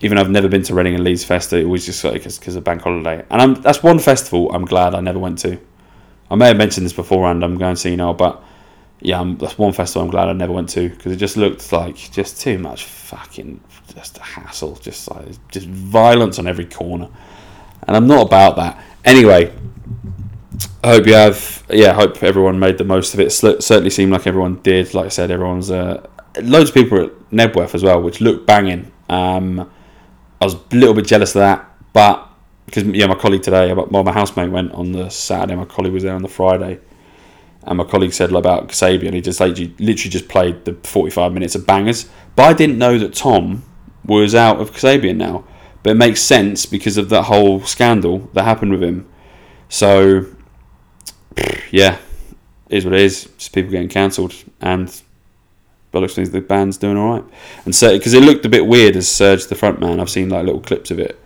Even 0.00 0.16
though 0.16 0.22
I've 0.22 0.30
never 0.30 0.48
been 0.48 0.62
to 0.64 0.74
Reading 0.74 0.94
and 0.94 1.04
Leeds 1.04 1.24
Fest, 1.24 1.52
it 1.52 1.64
was 1.64 1.86
just 1.86 2.04
like 2.04 2.22
because 2.22 2.56
of 2.56 2.64
bank 2.64 2.82
holiday, 2.82 3.24
and 3.30 3.40
I'm, 3.42 3.54
that's 3.54 3.82
one 3.82 3.98
festival 3.98 4.52
I'm 4.52 4.64
glad 4.64 4.94
I 4.94 5.00
never 5.00 5.18
went 5.18 5.38
to. 5.40 5.58
I 6.30 6.34
may 6.34 6.48
have 6.48 6.56
mentioned 6.56 6.84
this 6.84 6.92
beforehand. 6.92 7.44
I'm 7.44 7.56
going 7.56 7.74
to 7.74 7.80
see 7.80 7.96
now, 7.96 8.12
but 8.12 8.42
yeah, 9.00 9.20
I'm, 9.20 9.36
that's 9.36 9.56
one 9.56 9.72
festival 9.72 10.02
I'm 10.02 10.10
glad 10.10 10.28
I 10.28 10.32
never 10.32 10.52
went 10.52 10.68
to 10.70 10.88
because 10.88 11.12
it 11.12 11.16
just 11.16 11.36
looked 11.36 11.72
like 11.72 11.96
just 11.96 12.40
too 12.40 12.58
much 12.58 12.84
fucking 12.84 13.60
just 13.94 14.18
a 14.18 14.22
hassle, 14.22 14.76
just 14.76 15.10
like 15.10 15.48
just 15.48 15.66
violence 15.66 16.38
on 16.38 16.46
every 16.46 16.66
corner, 16.66 17.08
and 17.86 17.96
I'm 17.96 18.06
not 18.06 18.26
about 18.26 18.56
that. 18.56 18.82
Anyway, 19.04 19.52
I 20.82 20.88
hope 20.88 21.06
you 21.06 21.14
have. 21.14 21.64
Yeah, 21.70 21.90
I 21.90 21.94
hope 21.94 22.22
everyone 22.22 22.58
made 22.58 22.78
the 22.78 22.84
most 22.84 23.14
of 23.14 23.20
it. 23.20 23.30
certainly 23.30 23.90
seemed 23.90 24.12
like 24.12 24.26
everyone 24.26 24.56
did. 24.62 24.94
Like 24.94 25.06
I 25.06 25.08
said, 25.08 25.30
everyone's 25.30 25.70
uh, 25.70 26.06
loads 26.42 26.70
of 26.70 26.74
people 26.74 27.02
at 27.02 27.30
Knebworth 27.30 27.74
as 27.74 27.82
well, 27.82 28.02
which 28.02 28.20
looked 28.20 28.46
banging. 28.46 28.92
Um, 29.08 29.70
I 30.40 30.44
was 30.44 30.54
a 30.54 30.60
little 30.72 30.94
bit 30.94 31.06
jealous 31.06 31.34
of 31.34 31.40
that, 31.40 31.70
but 31.92 32.28
because 32.66 32.84
yeah, 32.84 33.06
my 33.06 33.14
colleague 33.14 33.42
today, 33.42 33.72
well, 33.72 34.02
my 34.02 34.12
housemate 34.12 34.50
went 34.50 34.72
on 34.72 34.92
the 34.92 35.08
Saturday, 35.08 35.54
my 35.54 35.64
colleague 35.64 35.92
was 35.92 36.02
there 36.02 36.14
on 36.14 36.22
the 36.22 36.28
Friday 36.28 36.80
and 37.66 37.78
my 37.78 37.84
colleague 37.84 38.12
said 38.12 38.32
about 38.32 38.68
Kasabian, 38.68 39.12
he 39.12 39.20
just 39.20 39.40
like, 39.40 39.56
literally 39.56 39.94
just 39.94 40.28
played 40.28 40.64
the 40.64 40.74
45 40.74 41.32
minutes 41.32 41.56
of 41.56 41.66
bangers. 41.66 42.08
But 42.36 42.44
I 42.44 42.52
didn't 42.52 42.78
know 42.78 42.96
that 42.98 43.12
Tom 43.12 43.64
was 44.04 44.34
out 44.36 44.60
of 44.60 44.70
Kasabian 44.70 45.16
now. 45.16 45.44
But 45.82 45.90
it 45.90 45.94
makes 45.96 46.20
sense 46.20 46.64
because 46.64 46.96
of 46.96 47.08
that 47.08 47.24
whole 47.24 47.60
scandal 47.62 48.30
that 48.34 48.44
happened 48.44 48.70
with 48.70 48.82
him. 48.82 49.08
So, 49.68 50.26
yeah, 51.72 51.98
is 52.68 52.84
what 52.84 52.94
it 52.94 53.00
is. 53.00 53.26
People 53.52 53.72
getting 53.72 53.88
cancelled. 53.88 54.34
And 54.60 55.02
looks 56.00 56.16
like 56.18 56.30
the 56.30 56.40
band's 56.40 56.76
doing 56.76 56.96
all 56.96 57.14
right. 57.14 57.24
And 57.64 57.74
so, 57.74 57.96
because 57.96 58.14
it 58.14 58.22
looked 58.22 58.44
a 58.44 58.48
bit 58.48 58.66
weird 58.66 58.96
as 58.96 59.08
Serge 59.08 59.46
the 59.46 59.54
front 59.54 59.80
man. 59.80 60.00
I've 60.00 60.10
seen 60.10 60.28
like 60.28 60.44
little 60.44 60.60
clips 60.60 60.90
of 60.90 60.98
it. 60.98 61.20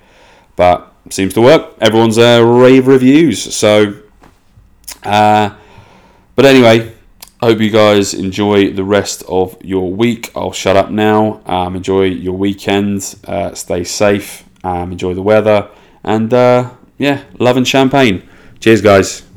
But 0.56 0.92
seems 1.08 1.34
to 1.34 1.40
work. 1.40 1.74
Everyone's 1.80 2.18
uh, 2.18 2.42
rave 2.44 2.86
reviews. 2.86 3.54
So, 3.54 4.00
uh, 5.02 5.54
but 6.36 6.44
anyway, 6.44 6.92
I 7.40 7.46
hope 7.46 7.60
you 7.60 7.70
guys 7.70 8.12
enjoy 8.12 8.72
the 8.72 8.84
rest 8.84 9.22
of 9.28 9.56
your 9.64 9.90
week. 9.90 10.30
I'll 10.36 10.52
shut 10.52 10.76
up 10.76 10.90
now. 10.90 11.40
Um, 11.46 11.76
enjoy 11.76 12.04
your 12.04 12.36
weekend. 12.36 13.16
Uh, 13.26 13.54
stay 13.54 13.84
safe. 13.84 14.44
Um, 14.62 14.92
enjoy 14.92 15.14
the 15.14 15.22
weather. 15.22 15.70
And 16.04 16.32
uh, 16.34 16.72
yeah, 16.98 17.24
love 17.38 17.56
and 17.56 17.66
champagne. 17.66 18.28
Cheers, 18.60 18.82
guys. 18.82 19.29